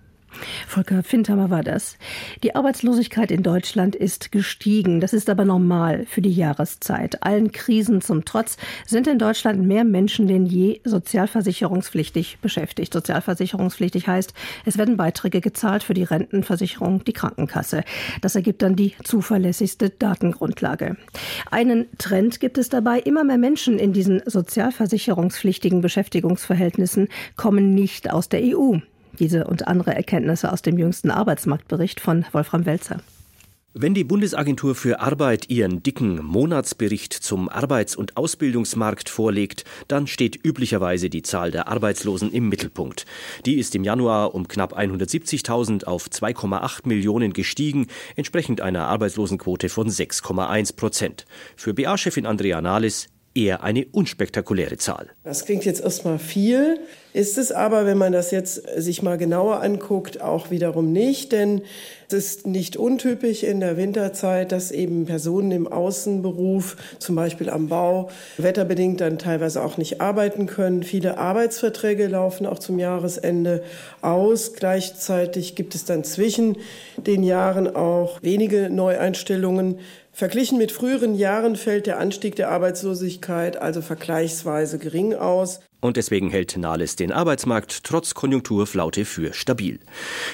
Volker 0.67 1.03
Findhammer 1.03 1.49
war 1.49 1.63
das. 1.63 1.97
Die 2.43 2.55
Arbeitslosigkeit 2.55 3.31
in 3.31 3.43
Deutschland 3.43 3.95
ist 3.95 4.31
gestiegen. 4.31 5.01
Das 5.01 5.13
ist 5.13 5.29
aber 5.29 5.45
normal 5.45 6.05
für 6.05 6.21
die 6.21 6.31
Jahreszeit. 6.31 7.23
Allen 7.23 7.51
Krisen 7.51 8.01
zum 8.01 8.25
Trotz 8.25 8.57
sind 8.85 9.07
in 9.07 9.19
Deutschland 9.19 9.61
mehr 9.61 9.83
Menschen 9.83 10.27
denn 10.27 10.45
je 10.45 10.81
sozialversicherungspflichtig 10.83 12.39
beschäftigt. 12.41 12.93
Sozialversicherungspflichtig 12.93 14.07
heißt, 14.07 14.33
es 14.65 14.77
werden 14.77 14.97
Beiträge 14.97 15.41
gezahlt 15.41 15.83
für 15.83 15.93
die 15.93 16.03
Rentenversicherung, 16.03 17.03
die 17.03 17.13
Krankenkasse. 17.13 17.83
Das 18.21 18.35
ergibt 18.35 18.61
dann 18.61 18.75
die 18.75 18.93
zuverlässigste 19.03 19.89
Datengrundlage. 19.89 20.97
Einen 21.49 21.87
Trend 21.97 22.39
gibt 22.39 22.57
es 22.57 22.69
dabei. 22.69 22.99
Immer 22.99 23.23
mehr 23.23 23.37
Menschen 23.37 23.79
in 23.79 23.93
diesen 23.93 24.21
sozialversicherungspflichtigen 24.25 25.81
Beschäftigungsverhältnissen 25.81 27.07
kommen 27.35 27.73
nicht 27.73 28.11
aus 28.11 28.29
der 28.29 28.41
EU. 28.43 28.77
Diese 29.21 29.45
und 29.45 29.67
andere 29.67 29.93
Erkenntnisse 29.93 30.51
aus 30.51 30.63
dem 30.63 30.79
jüngsten 30.79 31.11
Arbeitsmarktbericht 31.11 31.99
von 31.99 32.25
Wolfram 32.31 32.65
Welzer. 32.65 33.01
Wenn 33.73 33.93
die 33.93 34.03
Bundesagentur 34.03 34.73
für 34.73 34.99
Arbeit 34.99 35.47
ihren 35.49 35.83
dicken 35.83 36.25
Monatsbericht 36.25 37.13
zum 37.13 37.47
Arbeits- 37.47 37.95
und 37.95 38.17
Ausbildungsmarkt 38.17 39.09
vorlegt, 39.09 39.63
dann 39.87 40.07
steht 40.07 40.43
üblicherweise 40.43 41.11
die 41.11 41.21
Zahl 41.21 41.51
der 41.51 41.67
Arbeitslosen 41.67 42.31
im 42.31 42.49
Mittelpunkt. 42.49 43.05
Die 43.45 43.59
ist 43.59 43.75
im 43.75 43.83
Januar 43.83 44.33
um 44.33 44.47
knapp 44.47 44.75
170.000 44.75 45.85
auf 45.85 46.07
2,8 46.07 46.87
Millionen 46.87 47.31
gestiegen, 47.31 47.87
entsprechend 48.15 48.59
einer 48.59 48.87
Arbeitslosenquote 48.87 49.69
von 49.69 49.87
6,1 49.87 50.75
Prozent. 50.75 51.25
Für 51.55 51.75
BA-Chefin 51.75 52.25
Andrea 52.25 52.59
Nahles 52.59 53.07
eher 53.33 53.63
eine 53.63 53.85
unspektakuläre 53.91 54.77
Zahl. 54.77 55.07
Das 55.23 55.45
klingt 55.45 55.65
jetzt 55.65 55.81
erstmal 55.81 56.19
viel, 56.19 56.79
ist 57.13 57.37
es 57.37 57.51
aber, 57.51 57.85
wenn 57.85 57.97
man 57.97 58.13
das 58.13 58.31
jetzt 58.31 58.63
sich 58.77 59.01
mal 59.01 59.17
genauer 59.17 59.61
anguckt, 59.61 60.21
auch 60.21 60.49
wiederum 60.49 60.93
nicht, 60.93 61.31
denn 61.33 61.61
es 62.07 62.13
ist 62.13 62.47
nicht 62.47 62.77
untypisch 62.77 63.43
in 63.43 63.59
der 63.59 63.77
Winterzeit, 63.77 64.51
dass 64.51 64.71
eben 64.71 65.05
Personen 65.05 65.51
im 65.51 65.67
Außenberuf, 65.67 66.75
zum 66.99 67.15
Beispiel 67.15 67.49
am 67.49 67.67
Bau, 67.67 68.09
wetterbedingt 68.37 69.01
dann 69.01 69.17
teilweise 69.17 69.63
auch 69.63 69.77
nicht 69.77 70.01
arbeiten 70.01 70.45
können. 70.45 70.83
Viele 70.83 71.17
Arbeitsverträge 71.17 72.07
laufen 72.07 72.45
auch 72.45 72.59
zum 72.59 72.79
Jahresende 72.79 73.63
aus. 74.01 74.53
Gleichzeitig 74.53 75.55
gibt 75.55 75.75
es 75.75 75.85
dann 75.85 76.03
zwischen 76.03 76.57
den 76.97 77.23
Jahren 77.23 77.73
auch 77.73 78.21
wenige 78.21 78.69
Neueinstellungen 78.69 79.79
Verglichen 80.13 80.57
mit 80.57 80.71
früheren 80.73 81.15
Jahren 81.15 81.55
fällt 81.55 81.87
der 81.87 81.97
Anstieg 81.97 82.35
der 82.35 82.49
Arbeitslosigkeit 82.49 83.55
also 83.55 83.81
vergleichsweise 83.81 84.77
gering 84.77 85.13
aus. 85.13 85.61
Und 85.79 85.97
deswegen 85.97 86.29
hält 86.29 86.57
Nahles 86.57 86.95
den 86.95 87.11
Arbeitsmarkt 87.11 87.83
trotz 87.83 88.13
Konjunkturflaute 88.13 89.05
für 89.05 89.33
stabil. 89.33 89.79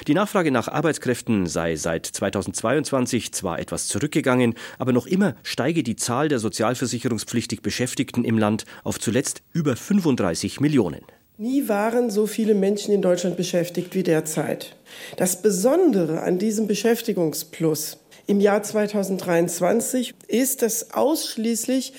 Die 0.06 0.14
Nachfrage 0.14 0.50
nach 0.50 0.68
Arbeitskräften 0.68 1.46
sei 1.46 1.76
seit 1.76 2.04
2022 2.06 3.32
zwar 3.32 3.60
etwas 3.60 3.86
zurückgegangen, 3.86 4.54
aber 4.78 4.92
noch 4.92 5.06
immer 5.06 5.36
steige 5.42 5.82
die 5.82 5.96
Zahl 5.96 6.28
der 6.28 6.40
sozialversicherungspflichtig 6.40 7.62
Beschäftigten 7.62 8.24
im 8.24 8.36
Land 8.36 8.64
auf 8.84 8.98
zuletzt 8.98 9.42
über 9.52 9.76
35 9.76 10.60
Millionen. 10.60 11.02
Nie 11.38 11.68
waren 11.68 12.10
so 12.10 12.26
viele 12.26 12.54
Menschen 12.54 12.92
in 12.92 13.00
Deutschland 13.00 13.36
beschäftigt 13.36 13.94
wie 13.94 14.02
derzeit. 14.02 14.74
Das 15.16 15.40
Besondere 15.40 16.22
an 16.22 16.40
diesem 16.40 16.66
Beschäftigungsplus 16.66 17.98
im 18.28 18.40
Jahr 18.40 18.62
2023 18.62 20.14
ist, 20.28 20.60
dass 20.60 20.92
ausschließlich 20.92 21.94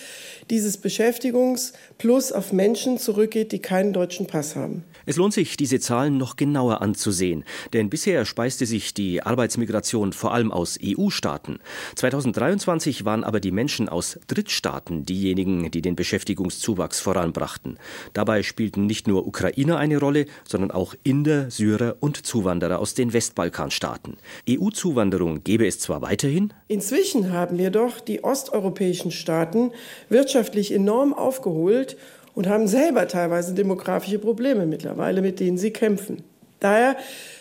dieses 0.49 0.77
Beschäftigungsplus 0.77 2.31
auf 2.31 2.53
Menschen 2.53 2.97
zurückgeht, 2.97 3.51
die 3.51 3.59
keinen 3.59 3.93
deutschen 3.93 4.27
Pass 4.27 4.55
haben. 4.55 4.83
Es 5.05 5.15
lohnt 5.15 5.33
sich, 5.33 5.57
diese 5.57 5.79
Zahlen 5.79 6.17
noch 6.17 6.35
genauer 6.35 6.81
anzusehen, 6.81 7.43
denn 7.73 7.89
bisher 7.89 8.25
speiste 8.25 8.67
sich 8.67 8.93
die 8.93 9.23
Arbeitsmigration 9.23 10.13
vor 10.13 10.33
allem 10.33 10.51
aus 10.51 10.77
EU-Staaten. 10.83 11.59
2023 11.95 13.05
waren 13.05 13.23
aber 13.23 13.39
die 13.39 13.51
Menschen 13.51 13.89
aus 13.89 14.19
Drittstaaten 14.27 15.05
diejenigen, 15.05 15.71
die 15.71 15.81
den 15.81 15.95
Beschäftigungszuwachs 15.95 16.99
voranbrachten. 16.99 17.79
Dabei 18.13 18.43
spielten 18.43 18.85
nicht 18.85 19.07
nur 19.07 19.25
Ukrainer 19.25 19.77
eine 19.77 19.97
Rolle, 19.97 20.25
sondern 20.47 20.69
auch 20.69 20.93
Inder, 21.03 21.49
Syrer 21.49 21.95
und 22.01 22.25
Zuwanderer 22.25 22.77
aus 22.77 22.93
den 22.93 23.13
Westbalkanstaaten. 23.13 24.17
EU-Zuwanderung 24.47 25.43
gäbe 25.43 25.65
es 25.65 25.79
zwar 25.79 26.03
weiterhin. 26.19 26.53
Inzwischen 26.67 27.31
haben 27.31 27.57
jedoch 27.57 27.99
die 27.99 28.23
osteuropäischen 28.23 29.11
Staaten 29.11 29.71
wirtschaftlich 30.09 30.73
enorm 30.73 31.13
aufgeholt 31.13 31.97
und 32.35 32.47
haben 32.47 32.67
selber 32.67 33.07
teilweise 33.07 33.53
demografische 33.53 34.19
Probleme 34.19 34.65
mittlerweile, 34.65 35.21
mit 35.21 35.39
denen 35.39 35.57
sie 35.57 35.71
kämpfen. 35.71 36.23
Daher 36.59 36.97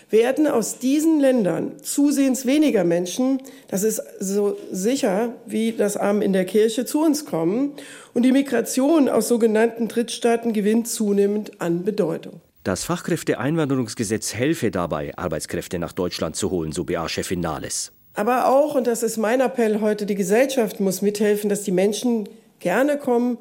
werden 0.09 0.47
aus 0.47 0.79
diesen 0.79 1.19
Ländern 1.19 1.73
zusehends 1.83 2.45
weniger 2.45 2.83
Menschen, 2.83 3.41
das 3.67 3.83
ist 3.83 4.01
so 4.19 4.57
sicher 4.71 5.33
wie 5.45 5.73
das 5.73 5.97
Arm 5.97 6.21
in 6.21 6.33
der 6.33 6.45
Kirche, 6.45 6.85
zu 6.85 7.03
uns 7.03 7.25
kommen. 7.25 7.73
Und 8.13 8.23
die 8.23 8.31
Migration 8.31 9.07
aus 9.07 9.27
sogenannten 9.27 9.87
Drittstaaten 9.87 10.53
gewinnt 10.53 10.87
zunehmend 10.87 11.61
an 11.61 11.83
Bedeutung. 11.83 12.41
Das 12.63 12.85
Fachkräfteeinwanderungsgesetz 12.85 14.33
helfe 14.33 14.71
dabei, 14.71 15.15
Arbeitskräfte 15.15 15.79
nach 15.79 15.93
Deutschland 15.93 16.35
zu 16.35 16.49
holen, 16.49 16.71
so 16.71 16.85
BA-Chefin 16.85 17.39
Nahles. 17.39 17.91
Aber 18.19 18.49
auch, 18.49 18.75
und 18.75 18.85
das 18.85 19.01
ist 19.01 19.15
mein 19.15 19.39
Appell 19.39 19.79
heute, 19.79 20.05
die 20.05 20.15
Gesellschaft 20.15 20.81
muss 20.81 21.01
mithelfen, 21.01 21.49
dass 21.49 21.63
die 21.63 21.71
Menschen 21.71 22.27
gerne 22.59 22.97
kommen 22.97 23.37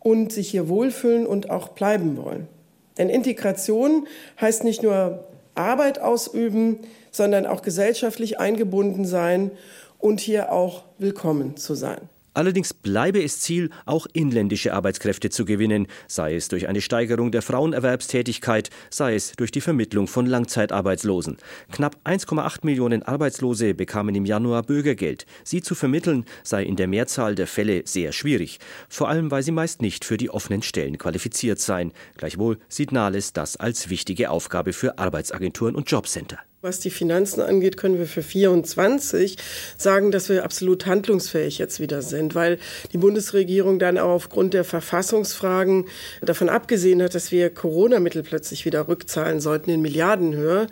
und 0.00 0.32
sich 0.32 0.48
hier 0.48 0.70
wohlfühlen 0.70 1.26
und 1.26 1.50
auch 1.50 1.68
bleiben 1.68 2.16
wollen. 2.16 2.48
Denn 2.96 3.10
Integration 3.10 4.06
heißt 4.40 4.64
nicht 4.64 4.82
nur 4.82 5.22
Arbeit 5.54 5.98
ausüben, 5.98 6.78
sondern 7.10 7.44
auch 7.44 7.60
gesellschaftlich 7.60 8.40
eingebunden 8.40 9.04
sein 9.04 9.50
und 9.98 10.18
hier 10.18 10.50
auch 10.50 10.84
willkommen 10.96 11.58
zu 11.58 11.74
sein. 11.74 12.00
Allerdings 12.34 12.72
bleibe 12.72 13.22
es 13.22 13.40
Ziel, 13.40 13.68
auch 13.84 14.06
inländische 14.12 14.72
Arbeitskräfte 14.72 15.28
zu 15.28 15.44
gewinnen, 15.44 15.86
sei 16.08 16.34
es 16.34 16.48
durch 16.48 16.66
eine 16.66 16.80
Steigerung 16.80 17.30
der 17.30 17.42
Frauenerwerbstätigkeit, 17.42 18.70
sei 18.88 19.14
es 19.14 19.32
durch 19.32 19.50
die 19.50 19.60
Vermittlung 19.60 20.06
von 20.06 20.24
Langzeitarbeitslosen. 20.24 21.36
Knapp 21.70 21.96
1,8 22.04 22.60
Millionen 22.62 23.02
Arbeitslose 23.02 23.74
bekamen 23.74 24.14
im 24.14 24.24
Januar 24.24 24.62
Bürgergeld. 24.62 25.26
Sie 25.44 25.60
zu 25.60 25.74
vermitteln 25.74 26.24
sei 26.42 26.62
in 26.62 26.76
der 26.76 26.88
Mehrzahl 26.88 27.34
der 27.34 27.46
Fälle 27.46 27.82
sehr 27.84 28.12
schwierig, 28.12 28.60
vor 28.88 29.10
allem 29.10 29.30
weil 29.30 29.42
sie 29.42 29.52
meist 29.52 29.82
nicht 29.82 30.04
für 30.04 30.16
die 30.16 30.30
offenen 30.30 30.62
Stellen 30.62 30.96
qualifiziert 30.96 31.58
seien. 31.58 31.92
Gleichwohl 32.16 32.58
sieht 32.68 32.92
Nahles 32.92 33.34
das 33.34 33.56
als 33.56 33.90
wichtige 33.90 34.30
Aufgabe 34.30 34.72
für 34.72 34.98
Arbeitsagenturen 34.98 35.74
und 35.74 35.90
Jobcenter. 35.90 36.38
Was 36.64 36.78
die 36.78 36.90
Finanzen 36.90 37.40
angeht, 37.40 37.76
können 37.76 37.98
wir 37.98 38.06
für 38.06 38.22
24 38.22 39.36
sagen, 39.76 40.12
dass 40.12 40.28
wir 40.28 40.44
absolut 40.44 40.86
handlungsfähig 40.86 41.58
jetzt 41.58 41.80
wieder 41.80 42.02
sind, 42.02 42.36
weil 42.36 42.60
die 42.92 42.98
Bundesregierung 42.98 43.80
dann 43.80 43.98
auch 43.98 44.10
aufgrund 44.10 44.54
der 44.54 44.62
Verfassungsfragen 44.62 45.86
davon 46.20 46.48
abgesehen 46.48 47.02
hat, 47.02 47.16
dass 47.16 47.32
wir 47.32 47.50
Corona-Mittel 47.50 48.22
plötzlich 48.22 48.64
wieder 48.64 48.86
rückzahlen 48.86 49.40
sollten 49.40 49.70
in 49.70 49.82
Milliardenhöhe. 49.82 50.68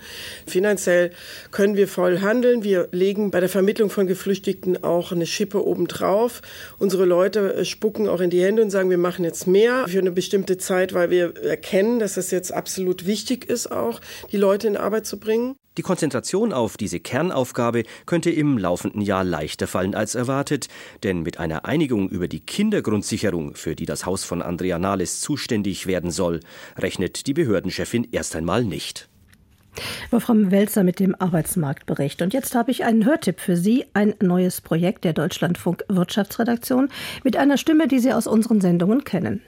Finanziell 0.47 1.11
können 1.51 1.75
wir 1.75 1.89
voll 1.89 2.21
handeln. 2.21 2.63
Wir 2.63 2.87
legen 2.93 3.33
bei 3.33 3.41
der 3.41 3.49
Vermittlung 3.49 3.91
von 3.91 4.07
Geflüchteten 4.07 4.85
auch 4.85 5.11
eine 5.11 5.27
Schippe 5.27 5.67
obendrauf. 5.67 6.41
Unsere 6.79 7.05
Leute 7.05 7.65
spucken 7.65 8.09
auch 8.09 8.21
in 8.21 8.31
die 8.31 8.45
Hände 8.45 8.63
und 8.63 8.71
sagen, 8.71 8.91
wir 8.91 8.99
machen 8.99 9.25
jetzt 9.25 9.49
mehr 9.49 9.89
für 9.89 9.99
eine 9.99 10.13
bestimmte 10.13 10.57
Zeit, 10.57 10.95
weil 10.95 11.11
wir 11.11 11.37
erkennen, 11.43 11.99
dass 11.99 12.17
es 12.17 12.31
jetzt 12.31 12.55
absolut 12.55 13.07
wichtig 13.07 13.51
ist, 13.51 13.73
auch 13.73 14.01
die 14.31 14.37
Leute 14.37 14.69
in 14.69 14.77
Arbeit 14.77 15.05
zu 15.05 15.19
bringen. 15.19 15.57
Die 15.79 15.83
Konzentration 15.83 16.53
auf 16.53 16.77
diese 16.77 16.99
Kernaufgabe 16.99 17.85
könnte 18.05 18.31
im 18.31 18.59
laufenden 18.59 19.03
Jahr 19.03 19.23
leichter 19.23 19.69
fallen 19.69 19.95
als 19.95 20.17
erwartet, 20.17 20.67
denn 21.05 21.23
mit 21.23 21.39
einer 21.39 21.65
Einigung 21.65 22.09
über 22.09 22.27
die 22.27 22.41
Kindergrundsicherung, 22.41 23.55
für 23.55 23.77
die 23.77 23.87
das 23.87 24.05
Haus 24.05 24.25
von 24.25 24.43
Andrea 24.43 24.81
Nahles 24.81 25.21
zuständig 25.21 25.87
werden 25.87 26.11
soll, 26.11 26.41
rechnet 26.77 27.29
die 27.29 27.35
Behördenchefin 27.35 28.09
erst 28.11 28.35
einmal 28.35 28.65
nicht. 28.65 29.09
Wolfram 30.11 30.51
Welzer 30.51 30.83
mit 30.83 30.99
dem 30.99 31.15
Arbeitsmarktbericht. 31.15 32.21
Und 32.23 32.35
jetzt 32.35 32.57
habe 32.57 32.73
ich 32.73 32.85
einen 32.85 33.05
Hörtipp 33.05 33.39
für 33.39 33.57
Sie, 33.57 33.87
ein 33.95 34.15
neues 34.21 34.61
Projekt 34.61 35.05
der 35.05 35.13
Deutschlandfunk 35.13 35.85
Wirtschaftsredaktion 35.89 36.89
mit 37.23 37.37
einer 37.37 37.57
Stimme, 37.57 37.87
die 37.87 38.01
Sie 38.01 38.13
aus 38.13 38.27
unseren 38.27 38.61
Sendungen 38.61 39.05
kennen. 39.05 39.41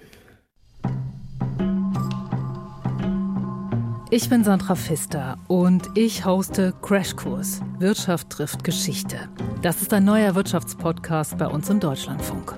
Ich 4.14 4.28
bin 4.28 4.44
Sandra 4.44 4.76
Pfister 4.76 5.38
und 5.48 5.88
ich 5.94 6.26
hoste 6.26 6.74
Crashkurs 6.82 7.62
Wirtschaft 7.78 8.28
trifft 8.28 8.62
Geschichte. 8.62 9.16
Das 9.62 9.80
ist 9.80 9.94
ein 9.94 10.04
neuer 10.04 10.34
Wirtschaftspodcast 10.34 11.38
bei 11.38 11.46
uns 11.46 11.70
im 11.70 11.80
Deutschlandfunk. 11.80 12.54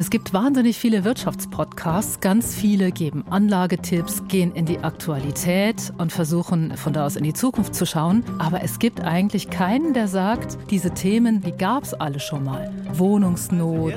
Es 0.00 0.10
gibt 0.10 0.32
wahnsinnig 0.32 0.78
viele 0.78 1.02
Wirtschaftspodcasts. 1.02 2.20
Ganz 2.20 2.54
viele 2.54 2.92
geben 2.92 3.24
Anlagetipps, 3.30 4.28
gehen 4.28 4.52
in 4.54 4.64
die 4.64 4.78
Aktualität 4.78 5.92
und 5.98 6.12
versuchen 6.12 6.76
von 6.76 6.92
da 6.92 7.04
aus 7.04 7.16
in 7.16 7.24
die 7.24 7.32
Zukunft 7.32 7.74
zu 7.74 7.84
schauen. 7.84 8.22
Aber 8.38 8.62
es 8.62 8.78
gibt 8.78 9.00
eigentlich 9.00 9.50
keinen, 9.50 9.94
der 9.94 10.06
sagt, 10.06 10.56
diese 10.70 10.92
Themen, 10.92 11.40
die 11.40 11.50
gab 11.50 11.82
es 11.82 11.94
alle 11.94 12.20
schon 12.20 12.44
mal. 12.44 12.70
Wohnungsnot. 12.92 13.94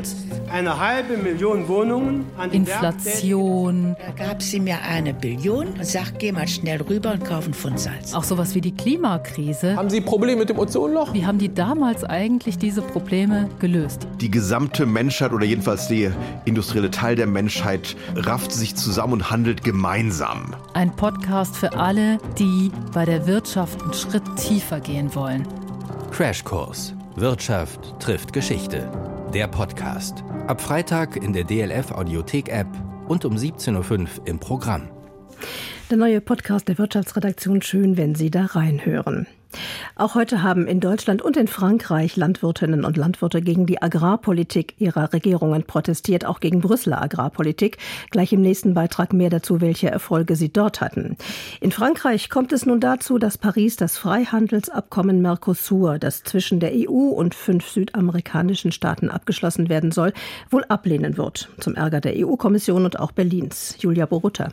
eine 0.51 0.79
halbe 0.79 1.17
Million 1.17 1.67
Wohnungen. 1.67 2.25
Inflation. 2.51 3.96
Da 4.03 4.25
gab 4.25 4.41
sie 4.41 4.60
mir 4.60 4.81
eine 4.81 5.13
Billion 5.13 5.67
und 5.67 5.86
sagt, 5.86 6.17
geh 6.17 6.31
mal 6.31 6.48
schnell 6.48 6.81
rüber 6.81 7.12
und 7.12 7.24
kaufen 7.25 7.53
von 7.53 7.77
Salz. 7.77 8.15
Auch 8.15 8.24
sowas 8.24 8.55
wie 8.55 8.62
die 8.62 8.74
Klimakrise. 8.74 9.75
Haben 9.75 9.91
Sie 9.91 10.01
Probleme 10.01 10.39
mit 10.39 10.50
dem 10.50 10.58
Ozonloch? 10.58 11.13
Wie 11.13 11.27
haben 11.27 11.38
die 11.38 11.53
damals 11.53 12.03
eigentlich 12.03 12.58
diese 12.58 12.81
Probleme 12.81 13.50
gelöst? 13.60 14.08
Die 14.20 14.31
gesamte 14.31 14.88
Menschheit 14.88 15.31
oder 15.31 15.46
jedenfalls 15.46 15.90
der 15.91 16.13
industrielle 16.45 16.89
Teil 16.89 17.15
der 17.15 17.27
Menschheit 17.27 17.98
rafft 18.15 18.51
sich 18.51 18.75
zusammen 18.75 19.13
und 19.13 19.29
handelt 19.29 19.63
gemeinsam. 19.63 20.55
Ein 20.74 20.95
Podcast 20.95 21.57
für 21.57 21.74
alle, 21.74 22.17
die 22.39 22.71
bei 22.93 23.05
der 23.05 23.27
Wirtschaft 23.27 23.81
einen 23.81 23.93
Schritt 23.93 24.24
tiefer 24.38 24.79
gehen 24.79 25.13
wollen. 25.13 25.45
Crashkurs. 26.12 26.95
Wirtschaft 27.15 28.00
trifft 28.00 28.31
Geschichte. 28.31 28.89
Der 29.33 29.48
Podcast. 29.48 30.24
Ab 30.48 30.62
Freitag 30.62 31.17
in 31.17 31.33
der 31.33 31.43
DLF 31.43 31.91
Audiothek 31.91 32.48
App 32.50 32.67
und 33.07 33.25
um 33.25 33.36
17.05 33.36 33.91
Uhr 33.91 34.27
im 34.27 34.39
Programm. 34.39 34.83
Der 35.89 35.98
neue 35.98 36.21
Podcast 36.21 36.69
der 36.69 36.77
Wirtschaftsredaktion 36.77 37.62
schön, 37.62 37.98
wenn 37.98 38.15
Sie 38.15 38.31
da 38.31 38.45
reinhören. 38.45 39.27
Auch 39.96 40.15
heute 40.15 40.43
haben 40.43 40.67
in 40.67 40.79
Deutschland 40.79 41.22
und 41.22 41.38
in 41.38 41.48
Frankreich 41.48 42.15
Landwirtinnen 42.15 42.86
und 42.86 42.98
Landwirte 42.98 43.41
gegen 43.41 43.65
die 43.65 43.81
Agrarpolitik 43.81 44.75
ihrer 44.79 45.13
Regierungen 45.13 45.63
protestiert, 45.63 46.25
auch 46.25 46.39
gegen 46.39 46.62
Brüsseler 46.62 47.01
Agrarpolitik. 47.01 47.77
Gleich 48.10 48.34
im 48.34 48.41
nächsten 48.41 48.74
Beitrag 48.74 49.13
mehr 49.13 49.29
dazu, 49.29 49.62
welche 49.62 49.89
Erfolge 49.89 50.36
sie 50.36 50.51
dort 50.51 50.81
hatten. 50.81 51.17
In 51.60 51.72
Frankreich 51.72 52.29
kommt 52.29 52.53
es 52.53 52.65
nun 52.65 52.79
dazu, 52.79 53.17
dass 53.17 53.38
Paris 53.38 53.75
das 53.75 53.98
Freihandelsabkommen 53.98 55.22
Mercosur, 55.22 56.00
das 56.00 56.24
zwischen 56.24 56.60
der 56.60 56.72
EU 56.74 57.10
und 57.10 57.36
fünf 57.36 57.67
südamerikanischen 57.70 58.72
Staaten 58.72 59.10
abgeschlossen 59.10 59.70
werden 59.70 59.91
soll, 59.91 60.13
wohl 60.50 60.63
ablehnen 60.65 61.17
wird. 61.17 61.50
Zum 61.60 61.75
Ärger 61.75 62.01
der 62.01 62.13
EU-Kommission 62.17 62.86
und 62.86 63.00
auch 63.00 63.12
Berlins. 63.12 63.75
Julia 63.79 64.05
Borutta. 64.05 64.51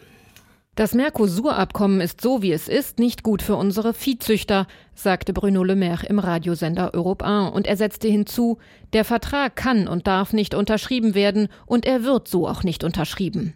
Das 0.78 0.94
Mercosur-Abkommen 0.94 2.00
ist 2.00 2.20
so, 2.20 2.40
wie 2.40 2.52
es 2.52 2.68
ist, 2.68 3.00
nicht 3.00 3.24
gut 3.24 3.42
für 3.42 3.56
unsere 3.56 3.92
Viehzüchter, 3.92 4.68
sagte 4.94 5.32
Bruno 5.32 5.64
Le 5.64 5.74
Maire 5.74 6.06
im 6.06 6.20
Radiosender 6.20 6.94
Europe 6.94 7.24
1 7.24 7.52
und 7.52 7.66
er 7.66 7.76
setzte 7.76 8.06
hinzu, 8.06 8.58
der 8.92 9.04
Vertrag 9.04 9.56
kann 9.56 9.88
und 9.88 10.06
darf 10.06 10.32
nicht 10.32 10.54
unterschrieben 10.54 11.16
werden 11.16 11.48
und 11.66 11.84
er 11.84 12.04
wird 12.04 12.28
so 12.28 12.46
auch 12.46 12.62
nicht 12.62 12.84
unterschrieben. 12.84 13.54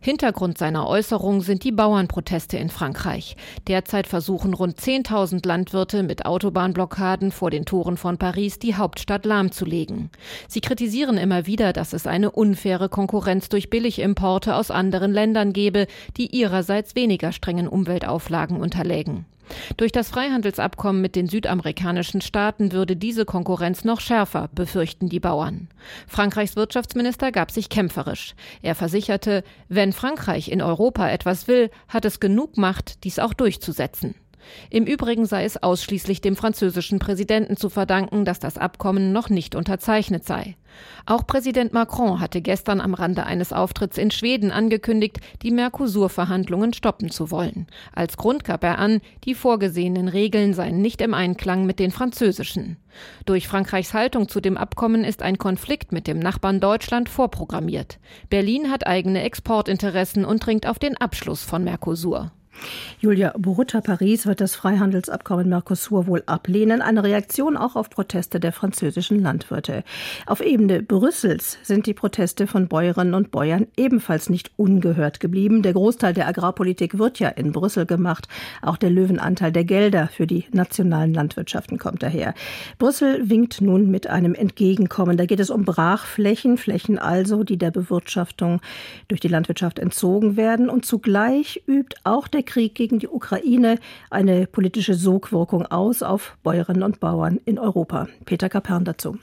Hintergrund 0.00 0.58
seiner 0.58 0.86
Äußerung 0.86 1.40
sind 1.40 1.64
die 1.64 1.72
Bauernproteste 1.72 2.56
in 2.56 2.70
Frankreich. 2.70 3.36
Derzeit 3.68 4.06
versuchen 4.06 4.54
rund 4.54 4.78
10.000 4.78 5.46
Landwirte 5.46 6.02
mit 6.02 6.26
Autobahnblockaden 6.26 7.32
vor 7.32 7.50
den 7.50 7.64
Toren 7.64 7.96
von 7.96 8.18
Paris 8.18 8.58
die 8.58 8.74
Hauptstadt 8.74 9.24
lahmzulegen. 9.24 10.10
Sie 10.48 10.60
kritisieren 10.60 11.18
immer 11.18 11.46
wieder, 11.46 11.72
dass 11.72 11.92
es 11.92 12.06
eine 12.06 12.30
unfaire 12.30 12.88
Konkurrenz 12.88 13.48
durch 13.48 13.70
Billigimporte 13.70 14.54
aus 14.54 14.70
anderen 14.70 15.12
Ländern 15.12 15.52
gebe, 15.52 15.86
die 16.16 16.26
ihrerseits 16.26 16.94
weniger 16.94 17.32
strengen 17.32 17.68
Umweltauflagen 17.68 18.56
unterlägen. 18.56 19.26
Durch 19.76 19.92
das 19.92 20.08
Freihandelsabkommen 20.08 21.02
mit 21.02 21.16
den 21.16 21.28
südamerikanischen 21.28 22.20
Staaten 22.20 22.72
würde 22.72 22.96
diese 22.96 23.24
Konkurrenz 23.24 23.84
noch 23.84 24.00
schärfer, 24.00 24.48
befürchten 24.54 25.08
die 25.08 25.20
Bauern. 25.20 25.68
Frankreichs 26.06 26.56
Wirtschaftsminister 26.56 27.32
gab 27.32 27.50
sich 27.50 27.68
kämpferisch. 27.68 28.34
Er 28.62 28.74
versicherte, 28.74 29.44
wenn 29.68 29.92
Frankreich 29.92 30.50
in 30.50 30.62
Europa 30.62 31.08
etwas 31.08 31.48
will, 31.48 31.70
hat 31.88 32.04
es 32.04 32.20
genug 32.20 32.56
Macht, 32.56 33.04
dies 33.04 33.18
auch 33.18 33.34
durchzusetzen. 33.34 34.14
Im 34.70 34.84
Übrigen 34.84 35.26
sei 35.26 35.44
es 35.44 35.62
ausschließlich 35.62 36.20
dem 36.20 36.36
französischen 36.36 36.98
Präsidenten 36.98 37.56
zu 37.56 37.68
verdanken, 37.68 38.24
dass 38.24 38.38
das 38.38 38.58
Abkommen 38.58 39.12
noch 39.12 39.28
nicht 39.28 39.54
unterzeichnet 39.54 40.24
sei. 40.24 40.56
Auch 41.06 41.26
Präsident 41.26 41.72
Macron 41.72 42.20
hatte 42.20 42.40
gestern 42.40 42.80
am 42.80 42.94
Rande 42.94 43.24
eines 43.24 43.52
Auftritts 43.52 43.98
in 43.98 44.10
Schweden 44.10 44.50
angekündigt, 44.50 45.20
die 45.42 45.50
Mercosur-Verhandlungen 45.50 46.72
stoppen 46.72 47.10
zu 47.10 47.30
wollen. 47.30 47.66
Als 47.92 48.16
Grund 48.16 48.44
gab 48.44 48.64
er 48.64 48.78
an, 48.78 49.00
die 49.24 49.34
vorgesehenen 49.34 50.08
Regeln 50.08 50.54
seien 50.54 50.80
nicht 50.80 51.00
im 51.00 51.14
Einklang 51.14 51.66
mit 51.66 51.78
den 51.78 51.90
französischen. 51.90 52.76
Durch 53.24 53.48
Frankreichs 53.48 53.94
Haltung 53.94 54.28
zu 54.28 54.40
dem 54.40 54.56
Abkommen 54.56 55.04
ist 55.04 55.22
ein 55.22 55.38
Konflikt 55.38 55.92
mit 55.92 56.06
dem 56.06 56.18
Nachbarn 56.18 56.60
Deutschland 56.60 57.08
vorprogrammiert. 57.08 57.98
Berlin 58.28 58.70
hat 58.70 58.86
eigene 58.86 59.22
Exportinteressen 59.22 60.24
und 60.24 60.44
dringt 60.44 60.66
auf 60.66 60.78
den 60.78 60.96
Abschluss 60.96 61.42
von 61.42 61.64
Mercosur. 61.64 62.32
Julia 63.00 63.34
Borutta 63.36 63.80
Paris 63.80 64.26
wird 64.26 64.40
das 64.40 64.54
Freihandelsabkommen 64.54 65.48
Mercosur 65.48 66.06
wohl 66.06 66.22
ablehnen. 66.26 66.82
Eine 66.82 67.02
Reaktion 67.02 67.56
auch 67.56 67.74
auf 67.74 67.90
Proteste 67.90 68.38
der 68.38 68.52
französischen 68.52 69.20
Landwirte. 69.20 69.82
Auf 70.26 70.40
Ebene 70.40 70.82
Brüssels 70.82 71.58
sind 71.62 71.86
die 71.86 71.94
Proteste 71.94 72.46
von 72.46 72.68
Bäuerinnen 72.68 73.14
und 73.14 73.30
Bäuern 73.30 73.66
ebenfalls 73.76 74.30
nicht 74.30 74.52
ungehört 74.56 75.18
geblieben. 75.18 75.62
Der 75.62 75.72
Großteil 75.72 76.14
der 76.14 76.28
Agrarpolitik 76.28 76.98
wird 76.98 77.18
ja 77.18 77.28
in 77.28 77.52
Brüssel 77.52 77.86
gemacht. 77.86 78.28
Auch 78.60 78.76
der 78.76 78.90
Löwenanteil 78.90 79.50
der 79.50 79.64
Gelder 79.64 80.08
für 80.08 80.26
die 80.26 80.44
nationalen 80.52 81.12
Landwirtschaften 81.12 81.78
kommt 81.78 82.02
daher. 82.02 82.34
Brüssel 82.78 83.28
winkt 83.28 83.60
nun 83.60 83.90
mit 83.90 84.06
einem 84.06 84.34
Entgegenkommen. 84.34 85.16
Da 85.16 85.26
geht 85.26 85.40
es 85.40 85.50
um 85.50 85.64
Brachflächen, 85.64 86.56
Flächen 86.56 86.98
also, 86.98 87.42
die 87.42 87.56
der 87.56 87.70
Bewirtschaftung 87.70 88.60
durch 89.08 89.20
die 89.20 89.28
Landwirtschaft 89.28 89.78
entzogen 89.80 90.36
werden. 90.36 90.70
Und 90.70 90.84
zugleich 90.84 91.62
übt 91.66 91.96
auch 92.04 92.28
der 92.28 92.41
Krieg 92.42 92.74
gegen 92.74 92.98
die 92.98 93.08
Ukraine 93.08 93.78
eine 94.10 94.46
politische 94.46 94.94
Sogwirkung 94.94 95.66
aus 95.66 96.02
auf 96.02 96.36
Bäuerinnen 96.42 96.82
und 96.82 97.00
Bauern 97.00 97.40
in 97.44 97.58
Europa. 97.58 98.08
Peter 98.24 98.48
Kapern 98.48 98.84
dazu. 98.84 99.18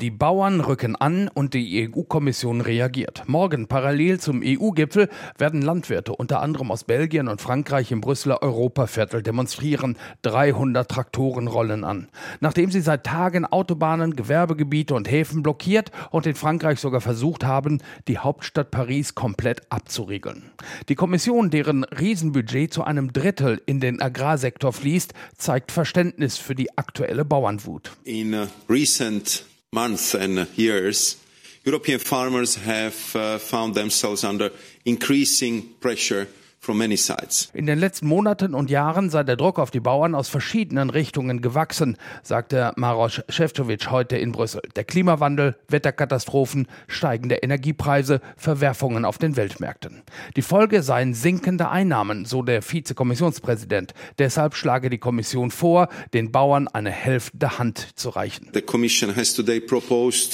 Die 0.00 0.12
Bauern 0.12 0.60
rücken 0.60 0.94
an 0.94 1.26
und 1.26 1.54
die 1.54 1.90
EU-Kommission 1.92 2.60
reagiert. 2.60 3.24
Morgen 3.26 3.66
parallel 3.66 4.20
zum 4.20 4.42
EU-Gipfel 4.44 5.08
werden 5.36 5.60
Landwirte 5.60 6.14
unter 6.14 6.40
anderem 6.40 6.70
aus 6.70 6.84
Belgien 6.84 7.26
und 7.26 7.40
Frankreich 7.40 7.90
im 7.90 8.00
Brüsseler 8.00 8.40
Europaviertel 8.40 9.24
demonstrieren. 9.24 9.98
300 10.22 10.88
Traktoren 10.88 11.48
rollen 11.48 11.82
an. 11.82 12.06
Nachdem 12.38 12.70
sie 12.70 12.80
seit 12.80 13.06
Tagen 13.06 13.44
Autobahnen, 13.44 14.14
Gewerbegebiete 14.14 14.94
und 14.94 15.10
Häfen 15.10 15.42
blockiert 15.42 15.90
und 16.12 16.26
in 16.26 16.36
Frankreich 16.36 16.78
sogar 16.78 17.00
versucht 17.00 17.42
haben, 17.42 17.82
die 18.06 18.18
Hauptstadt 18.18 18.70
Paris 18.70 19.16
komplett 19.16 19.62
abzuriegeln. 19.68 20.44
Die 20.88 20.94
Kommission, 20.94 21.50
deren 21.50 21.82
Riesenbudget 21.82 22.72
zu 22.72 22.84
einem 22.84 23.12
Drittel 23.12 23.60
in 23.66 23.80
den 23.80 24.00
Agrarsektor 24.00 24.72
fließt, 24.72 25.12
zeigt 25.36 25.72
Verständnis 25.72 26.38
für 26.38 26.54
die 26.54 26.78
aktuelle 26.78 27.24
Bauernwut. 27.24 27.90
In 28.04 28.46
recent 28.70 29.44
months 29.72 30.14
and 30.14 30.48
years, 30.56 31.16
European 31.62 31.98
farmers 31.98 32.54
have 32.54 33.14
uh, 33.14 33.36
found 33.36 33.74
themselves 33.74 34.24
under 34.24 34.50
increasing 34.86 35.60
pressure 35.80 36.26
in 36.68 37.66
den 37.66 37.78
letzten 37.78 38.06
Monaten 38.06 38.54
und 38.54 38.70
Jahren 38.70 39.08
sei 39.08 39.22
der 39.22 39.36
Druck 39.36 39.58
auf 39.58 39.70
die 39.70 39.80
Bauern 39.80 40.14
aus 40.14 40.28
verschiedenen 40.28 40.90
Richtungen 40.90 41.40
gewachsen, 41.40 41.96
sagte 42.22 42.72
Maros 42.76 43.22
Šefčovič 43.28 43.90
heute 43.90 44.18
in 44.18 44.32
Brüssel. 44.32 44.60
Der 44.76 44.84
Klimawandel, 44.84 45.56
Wetterkatastrophen, 45.68 46.68
steigende 46.86 47.36
Energiepreise, 47.36 48.20
Verwerfungen 48.36 49.04
auf 49.04 49.16
den 49.16 49.36
Weltmärkten. 49.36 50.02
Die 50.36 50.42
Folge 50.42 50.82
seien 50.82 51.14
sinkende 51.14 51.70
Einnahmen, 51.70 52.26
so 52.26 52.42
der 52.42 52.62
Vizekommissionspräsident. 52.62 53.94
Deshalb 54.18 54.54
schlage 54.54 54.90
die 54.90 54.98
Kommission 54.98 55.50
vor, 55.50 55.88
den 56.12 56.32
Bauern 56.32 56.68
eine 56.68 56.90
helfende 56.90 57.58
Hand 57.58 57.88
zu 57.94 58.10
reichen. 58.10 58.50
The 58.52 58.62
Commission 58.62 59.16
has 59.16 59.34
today 59.34 59.60
proposed 59.60 60.32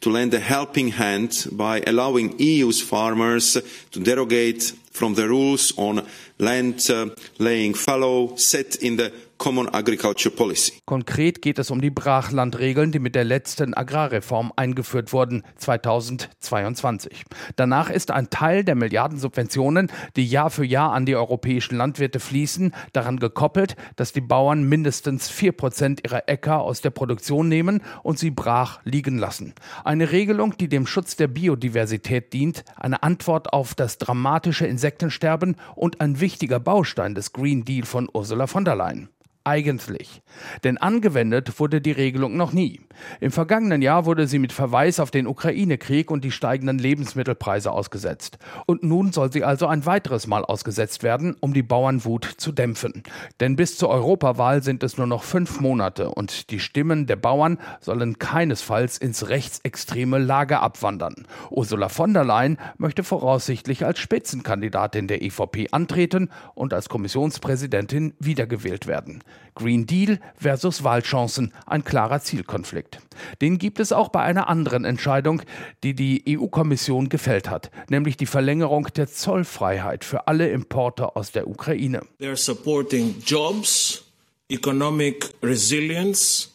to 0.00 0.10
lend 0.10 0.34
a 0.34 0.38
helping 0.38 0.96
hand 0.98 1.48
by 1.52 1.82
allowing 1.86 2.34
EU's 2.40 2.80
farmers 2.80 3.62
to 3.90 4.00
derogate 4.00 4.74
from 4.94 5.14
the 5.14 5.28
rules 5.28 5.76
on 5.76 6.06
land 6.38 6.88
uh, 6.88 7.10
laying 7.38 7.74
fallow 7.74 8.36
set 8.36 8.76
in 8.76 8.96
the 8.96 9.12
Common 9.44 9.68
Agriculture 9.68 10.34
Policy. 10.34 10.72
Konkret 10.86 11.42
geht 11.42 11.58
es 11.58 11.70
um 11.70 11.82
die 11.82 11.90
Brachlandregeln, 11.90 12.92
die 12.92 12.98
mit 12.98 13.14
der 13.14 13.24
letzten 13.24 13.74
Agrarreform 13.74 14.54
eingeführt 14.56 15.12
wurden 15.12 15.42
2022. 15.58 17.24
Danach 17.54 17.90
ist 17.90 18.10
ein 18.10 18.30
Teil 18.30 18.64
der 18.64 18.74
Milliardensubventionen, 18.74 19.92
die 20.16 20.24
Jahr 20.24 20.48
für 20.48 20.64
Jahr 20.64 20.94
an 20.94 21.04
die 21.04 21.14
europäischen 21.14 21.76
Landwirte 21.76 22.20
fließen, 22.20 22.74
daran 22.94 23.18
gekoppelt, 23.18 23.76
dass 23.96 24.14
die 24.14 24.22
Bauern 24.22 24.66
mindestens 24.66 25.28
vier 25.28 25.52
Prozent 25.52 26.00
ihrer 26.02 26.26
Äcker 26.26 26.62
aus 26.62 26.80
der 26.80 26.88
Produktion 26.88 27.46
nehmen 27.46 27.82
und 28.02 28.18
sie 28.18 28.30
brach 28.30 28.80
liegen 28.84 29.18
lassen. 29.18 29.52
Eine 29.84 30.10
Regelung, 30.10 30.56
die 30.56 30.70
dem 30.70 30.86
Schutz 30.86 31.16
der 31.16 31.28
Biodiversität 31.28 32.32
dient, 32.32 32.64
eine 32.76 33.02
Antwort 33.02 33.52
auf 33.52 33.74
das 33.74 33.98
dramatische 33.98 34.66
Insektensterben 34.66 35.56
und 35.74 36.00
ein 36.00 36.20
wichtiger 36.20 36.60
Baustein 36.60 37.14
des 37.14 37.34
Green 37.34 37.66
Deal 37.66 37.84
von 37.84 38.08
Ursula 38.10 38.46
von 38.46 38.64
der 38.64 38.76
Leyen 38.76 39.10
eigentlich. 39.44 40.22
Denn 40.64 40.78
angewendet 40.78 41.60
wurde 41.60 41.80
die 41.80 41.92
Regelung 41.92 42.36
noch 42.36 42.52
nie. 42.52 42.80
Im 43.20 43.30
vergangenen 43.30 43.82
Jahr 43.82 44.06
wurde 44.06 44.26
sie 44.26 44.38
mit 44.38 44.52
Verweis 44.52 45.00
auf 45.00 45.10
den 45.10 45.26
Ukraine-Krieg 45.26 46.10
und 46.10 46.24
die 46.24 46.30
steigenden 46.30 46.78
Lebensmittelpreise 46.78 47.70
ausgesetzt. 47.70 48.38
Und 48.66 48.82
nun 48.82 49.12
soll 49.12 49.32
sie 49.32 49.44
also 49.44 49.66
ein 49.66 49.86
weiteres 49.86 50.26
Mal 50.26 50.44
ausgesetzt 50.44 51.02
werden, 51.02 51.36
um 51.40 51.52
die 51.52 51.62
Bauernwut 51.62 52.24
zu 52.24 52.52
dämpfen. 52.52 53.02
Denn 53.40 53.56
bis 53.56 53.76
zur 53.76 53.90
Europawahl 53.90 54.62
sind 54.62 54.82
es 54.82 54.96
nur 54.96 55.06
noch 55.06 55.22
fünf 55.22 55.60
Monate 55.60 56.10
und 56.10 56.50
die 56.50 56.60
Stimmen 56.60 57.06
der 57.06 57.16
Bauern 57.16 57.58
sollen 57.80 58.18
keinesfalls 58.18 58.98
ins 58.98 59.28
rechtsextreme 59.28 60.18
Lager 60.18 60.62
abwandern. 60.62 61.26
Ursula 61.50 61.88
von 61.88 62.14
der 62.14 62.24
Leyen 62.24 62.58
möchte 62.78 63.04
voraussichtlich 63.04 63.84
als 63.84 63.98
Spitzenkandidatin 63.98 65.08
der 65.08 65.22
EVP 65.22 65.68
antreten 65.70 66.30
und 66.54 66.72
als 66.72 66.88
Kommissionspräsidentin 66.88 68.14
wiedergewählt 68.18 68.86
werden. 68.86 69.22
Green 69.54 69.86
Deal 69.86 70.18
versus 70.36 70.82
Wahlchancen, 70.82 71.52
ein 71.66 71.84
klarer 71.84 72.20
Zielkonflikt. 72.20 72.98
Den 73.40 73.58
gibt 73.58 73.78
es 73.78 73.92
auch 73.92 74.08
bei 74.08 74.20
einer 74.20 74.48
anderen 74.48 74.84
Entscheidung, 74.84 75.42
die 75.82 75.94
die 75.94 76.24
EU-Kommission 76.36 77.08
gefällt 77.08 77.48
hat, 77.48 77.70
nämlich 77.88 78.16
die 78.16 78.26
Verlängerung 78.26 78.88
der 78.96 79.08
Zollfreiheit 79.08 80.04
für 80.04 80.26
alle 80.26 80.48
Importe 80.48 81.14
aus 81.16 81.30
der 81.30 81.46
Ukraine. 81.46 82.02
They're 82.20 82.36
supporting 82.36 83.16
jobs, 83.24 84.04
economic 84.50 85.30
resilience, 85.42 86.50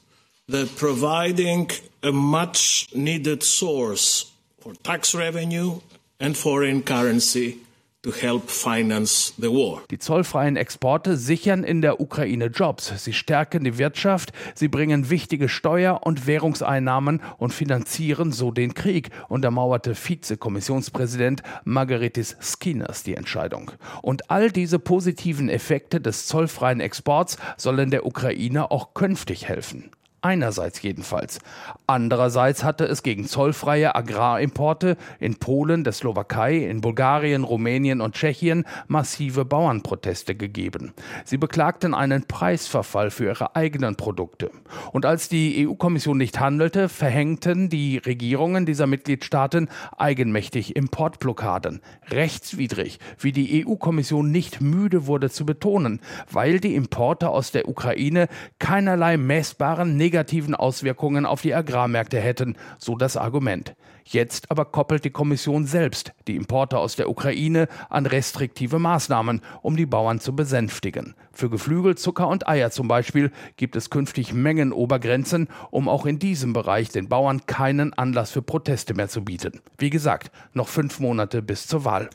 they're 0.49 0.67
providing 0.77 1.69
a 2.03 2.11
much 2.11 2.87
needed 2.93 3.43
source 3.43 4.33
for 4.59 4.73
tax 4.83 5.15
revenue 5.15 5.79
and 6.19 6.35
foreign 6.35 6.83
currency 6.83 7.59
Die 8.05 9.99
zollfreien 9.99 10.55
Exporte 10.55 11.17
sichern 11.17 11.65
in 11.65 11.81
der 11.81 11.99
Ukraine 11.99 12.45
Jobs. 12.45 13.03
Sie 13.03 13.11
stärken 13.11 13.65
die 13.65 13.77
Wirtschaft, 13.77 14.31
sie 14.55 14.69
bringen 14.69 15.09
wichtige 15.09 15.49
Steuer- 15.49 15.99
und 16.05 16.25
Währungseinnahmen 16.25 17.21
und 17.37 17.53
finanzieren 17.53 18.31
so 18.31 18.51
den 18.51 18.73
Krieg, 18.73 19.09
untermauerte 19.27 19.95
Vizekommissionspräsident 19.95 21.43
Margaritis 21.65 22.37
Skinas 22.39 23.03
die 23.03 23.15
Entscheidung. 23.15 23.71
Und 24.01 24.31
all 24.31 24.49
diese 24.49 24.79
positiven 24.79 25.49
Effekte 25.49 25.99
des 25.99 26.25
zollfreien 26.25 26.79
Exports 26.79 27.37
sollen 27.57 27.91
der 27.91 28.05
Ukraine 28.05 28.71
auch 28.71 28.93
künftig 28.93 29.49
helfen. 29.49 29.91
Einerseits 30.21 30.81
jedenfalls. 30.81 31.39
Andererseits 31.87 32.65
hatte 32.65 32.83
es 32.83 33.03
gegen 33.03 33.25
zollfreie 33.25 33.95
Agrarimporte 33.95 34.97
in 35.19 35.35
Polen, 35.35 35.85
der 35.85 35.93
Slowakei, 35.93 36.57
in 36.57 36.81
Bulgarien, 36.81 37.45
Rumänien 37.45 38.01
und 38.01 38.15
Tschechien 38.15 38.65
massive 38.87 39.45
Bauernproteste 39.45 40.35
gegeben. 40.35 40.93
Sie 41.23 41.37
beklagten 41.37 41.93
einen 41.93 42.23
Preisverfall 42.23 43.11
für 43.11 43.27
ihre 43.27 43.55
eigenen 43.55 43.95
Produkte. 43.95 44.51
Und 44.91 45.05
als 45.05 45.29
die 45.29 45.65
EU-Kommission 45.65 46.17
nicht 46.17 46.37
handelte, 46.41 46.89
verhängten 46.89 47.69
die 47.69 47.97
Regierungen 47.97 48.65
dieser 48.65 48.87
Mitgliedstaaten 48.87 49.69
eigenmächtig 49.97 50.75
Importblockaden. 50.75 51.79
Rechtswidrig, 52.09 52.99
wie 53.19 53.31
die 53.31 53.65
EU-Kommission 53.65 54.31
nicht 54.31 54.59
müde 54.59 55.07
wurde 55.07 55.29
zu 55.29 55.45
betonen, 55.45 56.01
weil 56.29 56.59
die 56.59 56.75
Importe 56.75 57.29
aus 57.29 57.53
der 57.53 57.69
Ukraine 57.69 58.27
keinerlei 58.59 59.15
messbaren 59.15 59.95
negativen 59.95 60.08
Auswirkungen 60.55 61.25
auf 61.25 61.41
die 61.41 61.53
Agrarmärkte 61.53 62.19
hätten, 62.19 62.55
so 62.77 62.95
das 62.95 63.17
Argument. 63.17 63.75
Jetzt 64.05 64.49
aber 64.49 64.65
koppelt 64.65 65.05
die 65.05 65.11
Kommission 65.11 65.65
selbst 65.65 66.13
die 66.27 66.35
Importe 66.35 66.79
aus 66.79 66.95
der 66.95 67.09
Ukraine 67.09 67.67
an 67.89 68.07
restriktive 68.07 68.79
Maßnahmen, 68.79 69.41
um 69.61 69.77
die 69.77 69.85
Bauern 69.85 70.19
zu 70.19 70.35
besänftigen. 70.35 71.13
Für 71.31 71.49
Geflügel, 71.49 71.95
Zucker 71.95 72.27
und 72.27 72.47
Eier 72.47 72.71
zum 72.71 72.87
Beispiel 72.87 73.31
gibt 73.55 73.75
es 73.75 73.91
künftig 73.91 74.33
Mengenobergrenzen, 74.33 75.47
um 75.69 75.87
auch 75.87 76.07
in 76.07 76.17
diesem 76.17 76.53
Bereich 76.53 76.89
den 76.89 77.07
Bauern 77.07 77.45
keinen 77.45 77.93
Anlass 77.93 78.31
für 78.31 78.41
Proteste 78.41 78.95
mehr 78.95 79.09
zu 79.09 79.23
bieten. 79.23 79.61
Wie 79.77 79.91
gesagt, 79.91 80.31
noch 80.53 80.69
fünf 80.69 80.99
Monate 80.99 81.43
bis 81.43 81.67
zur 81.67 81.85
Wahl. 81.85 82.09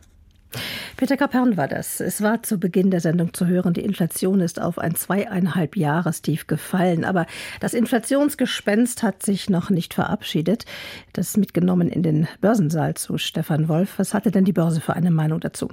Peter 0.97 1.17
Kapern 1.17 1.57
war 1.57 1.69
das. 1.69 2.01
Es 2.01 2.23
war 2.23 2.43
zu 2.43 2.59
Beginn 2.59 2.91
der 2.91 3.01
Sendung 3.01 3.35
zu 3.35 3.47
hören, 3.47 3.75
die 3.75 3.85
Inflation 3.85 4.41
ist 4.41 4.61
auf 4.61 4.79
ein 4.79 4.95
zweieinhalb 4.95 5.77
Jahrestief 5.77 6.47
gefallen. 6.47 7.05
Aber 7.05 7.27
das 7.61 7.75
Inflationsgespenst 7.75 9.03
hat 9.03 9.23
sich 9.23 9.51
noch 9.51 9.71
nicht 9.71 9.95
verabschiedet. 9.95 10.65
Das 11.13 11.29
ist 11.29 11.37
mitgenommen 11.37 11.89
in 11.89 12.03
den 12.03 12.29
Börsensaal 12.41 12.95
zu 12.95 13.19
Stefan 13.19 13.69
Wolf. 13.69 13.95
Was 13.99 14.15
hatte 14.15 14.31
denn 14.31 14.45
die 14.45 14.53
Börse 14.53 14.81
für 14.81 14.95
eine 14.95 15.11
Meinung 15.11 15.41
dazu? 15.41 15.69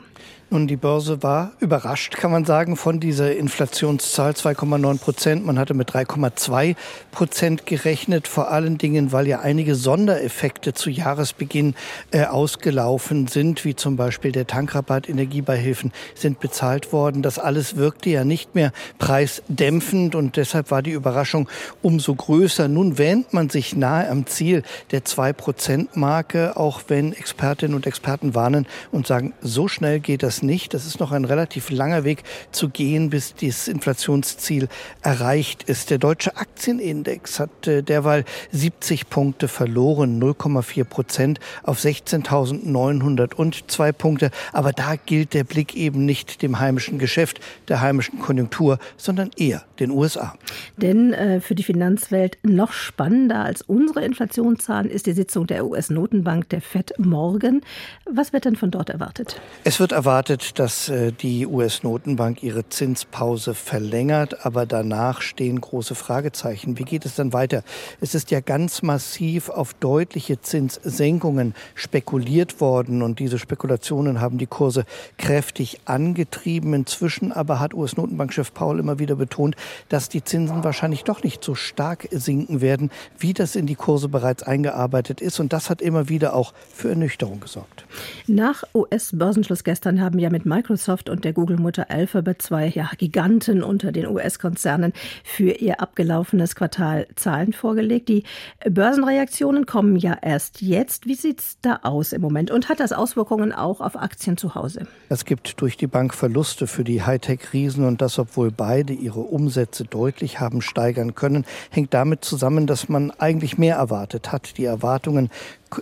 Nun, 0.53 0.67
die 0.67 0.75
Börse 0.75 1.23
war 1.23 1.53
überrascht, 1.61 2.17
kann 2.17 2.29
man 2.29 2.43
sagen, 2.43 2.75
von 2.75 2.99
dieser 2.99 3.33
Inflationszahl 3.37 4.31
2,9 4.31 4.99
Prozent. 4.99 5.45
Man 5.45 5.57
hatte 5.57 5.73
mit 5.73 5.89
3,2 5.89 6.75
Prozent 7.11 7.65
gerechnet, 7.65 8.27
vor 8.27 8.51
allen 8.51 8.77
Dingen, 8.77 9.13
weil 9.13 9.27
ja 9.27 9.39
einige 9.39 9.75
Sondereffekte 9.75 10.73
zu 10.73 10.89
Jahresbeginn 10.89 11.73
äh, 12.11 12.25
ausgelaufen 12.25 13.27
sind, 13.27 13.63
wie 13.63 13.77
zum 13.77 13.95
Beispiel 13.95 14.33
der 14.33 14.45
Tankrabatt, 14.71 15.09
Energiebeihilfen 15.09 15.91
sind 16.15 16.39
bezahlt 16.39 16.93
worden. 16.93 17.21
Das 17.21 17.37
alles 17.39 17.75
wirkte 17.75 18.09
ja 18.09 18.23
nicht 18.23 18.55
mehr 18.55 18.71
preisdämpfend 18.99 20.15
und 20.15 20.37
deshalb 20.37 20.71
war 20.71 20.81
die 20.81 20.91
Überraschung 20.91 21.49
umso 21.81 22.15
größer. 22.15 22.69
Nun 22.69 22.97
wähnt 22.97 23.33
man 23.33 23.49
sich 23.49 23.75
nahe 23.75 24.09
am 24.09 24.27
Ziel 24.27 24.63
der 24.91 25.03
2 25.03 25.33
Prozent 25.33 25.97
Marke, 25.97 26.55
auch 26.55 26.83
wenn 26.87 27.11
Expertinnen 27.11 27.75
und 27.75 27.85
Experten 27.85 28.33
warnen 28.33 28.65
und 28.91 29.07
sagen, 29.07 29.33
so 29.41 29.67
schnell 29.67 29.99
geht 29.99 30.23
das 30.23 30.41
nicht. 30.41 30.73
Das 30.73 30.85
ist 30.85 31.01
noch 31.01 31.11
ein 31.11 31.25
relativ 31.25 31.69
langer 31.69 32.05
Weg 32.05 32.23
zu 32.51 32.69
gehen, 32.69 33.09
bis 33.09 33.35
dieses 33.35 33.67
Inflationsziel 33.67 34.69
erreicht 35.01 35.63
ist. 35.63 35.89
Der 35.89 35.97
deutsche 35.97 36.37
Aktienindex 36.37 37.41
hat 37.41 37.67
äh, 37.67 37.83
derweil 37.83 38.23
70 38.51 39.09
Punkte 39.09 39.49
verloren, 39.49 40.21
0,4 40.21 40.83
Prozent 40.85 41.41
auf 41.63 41.79
16.902 41.79 43.91
Punkte. 43.91 44.31
Aber 44.53 44.60
da 44.69 44.95
gilt 44.95 45.33
der 45.33 45.43
Blick 45.43 45.75
eben 45.75 46.05
nicht 46.05 46.41
dem 46.41 46.59
heimischen 46.59 46.99
Geschäft, 46.99 47.39
der 47.67 47.81
heimischen 47.81 48.19
Konjunktur, 48.19 48.77
sondern 48.97 49.31
eher 49.35 49.63
den 49.79 49.91
USA. 49.91 50.35
Denn 50.77 51.13
äh, 51.13 51.41
für 51.41 51.55
die 51.55 51.63
Finanzwelt 51.63 52.37
noch 52.43 52.73
spannender 52.73 53.43
als 53.43 53.61
unsere 53.61 54.05
Inflationszahlen 54.05 54.89
ist 54.91 55.07
die 55.07 55.13
Sitzung 55.13 55.47
der 55.47 55.65
US-Notenbank, 55.65 56.49
der 56.49 56.61
FED, 56.61 56.93
morgen. 56.99 57.61
Was 58.05 58.33
wird 58.33 58.45
denn 58.45 58.55
von 58.55 58.71
dort 58.71 58.89
erwartet? 58.89 59.39
Es 59.63 59.79
wird 59.79 59.91
erwartet, 59.91 60.59
dass 60.59 60.89
äh, 60.89 61.11
die 61.11 61.47
US-Notenbank 61.47 62.43
ihre 62.43 62.67
Zinspause 62.69 63.53
verlängert, 63.53 64.45
aber 64.45 64.65
danach 64.65 65.21
stehen 65.21 65.59
große 65.59 65.95
Fragezeichen. 65.95 66.77
Wie 66.77 66.83
geht 66.83 67.05
es 67.05 67.15
dann 67.15 67.33
weiter? 67.33 67.63
Es 67.99 68.15
ist 68.15 68.31
ja 68.31 68.39
ganz 68.39 68.81
massiv 68.81 69.49
auf 69.49 69.73
deutliche 69.73 70.41
Zinssenkungen 70.41 71.55
spekuliert 71.75 72.61
worden 72.61 73.01
und 73.01 73.19
diese 73.19 73.39
Spekulationen 73.39 74.21
haben 74.21 74.37
die 74.41 74.47
Kurse 74.47 74.85
kräftig 75.17 75.79
angetrieben. 75.85 76.73
Inzwischen 76.73 77.31
aber 77.31 77.59
hat 77.59 77.73
US-Notenbankchef 77.73 78.53
Paul 78.53 78.79
immer 78.79 78.99
wieder 78.99 79.15
betont, 79.15 79.55
dass 79.87 80.09
die 80.09 80.23
Zinsen 80.23 80.63
wahrscheinlich 80.63 81.03
doch 81.03 81.23
nicht 81.23 81.43
so 81.43 81.55
stark 81.55 82.07
sinken 82.11 82.59
werden, 82.59 82.91
wie 83.17 83.33
das 83.33 83.55
in 83.55 83.67
die 83.67 83.75
Kurse 83.75 84.09
bereits 84.09 84.43
eingearbeitet 84.43 85.21
ist. 85.21 85.39
Und 85.39 85.53
das 85.53 85.69
hat 85.69 85.81
immer 85.81 86.09
wieder 86.09 86.35
auch 86.35 86.53
für 86.73 86.89
Ernüchterung 86.89 87.39
gesorgt. 87.39 87.85
Nach 88.27 88.63
US-Börsenschluss 88.73 89.63
gestern 89.63 90.01
haben 90.01 90.19
ja 90.19 90.29
mit 90.29 90.45
Microsoft 90.45 91.09
und 91.09 91.23
der 91.23 91.33
Google-Mutter 91.33 91.89
Alphabet 91.89 92.41
zwei 92.41 92.67
ja, 92.67 92.89
Giganten 92.97 93.63
unter 93.63 93.91
den 93.91 94.07
US-Konzernen 94.07 94.93
für 95.23 95.51
ihr 95.51 95.81
abgelaufenes 95.81 96.55
Quartal 96.55 97.07
Zahlen 97.15 97.53
vorgelegt. 97.53 98.09
Die 98.09 98.23
Börsenreaktionen 98.69 99.65
kommen 99.65 99.95
ja 99.95 100.17
erst 100.21 100.61
jetzt. 100.61 101.05
Wie 101.05 101.15
sieht 101.15 101.39
es 101.39 101.57
da 101.61 101.79
aus 101.83 102.13
im 102.13 102.21
Moment? 102.21 102.51
Und 102.51 102.69
hat 102.69 102.79
das 102.79 102.93
Auswirkungen 102.93 103.53
auch 103.53 103.81
auf 103.81 103.95
Aktien 103.95 104.30
zu 104.37 104.55
Hause? 104.55 104.87
Es 105.09 105.25
gibt 105.25 105.61
durch 105.61 105.77
die 105.77 105.87
Bank 105.87 106.13
Verluste 106.13 106.67
für 106.67 106.83
die 106.83 107.03
Hightech-Riesen 107.03 107.85
und 107.85 108.01
das, 108.01 108.19
obwohl 108.19 108.51
beide 108.51 108.93
ihre 108.93 109.21
Umsätze 109.21 109.83
deutlich 109.83 110.39
haben 110.39 110.61
steigern 110.61 111.15
können, 111.15 111.45
hängt 111.69 111.93
damit 111.93 112.23
zusammen, 112.23 112.67
dass 112.67 112.89
man 112.89 113.11
eigentlich 113.11 113.57
mehr 113.57 113.75
erwartet 113.75 114.31
hat. 114.31 114.57
Die 114.57 114.65
Erwartungen 114.65 115.29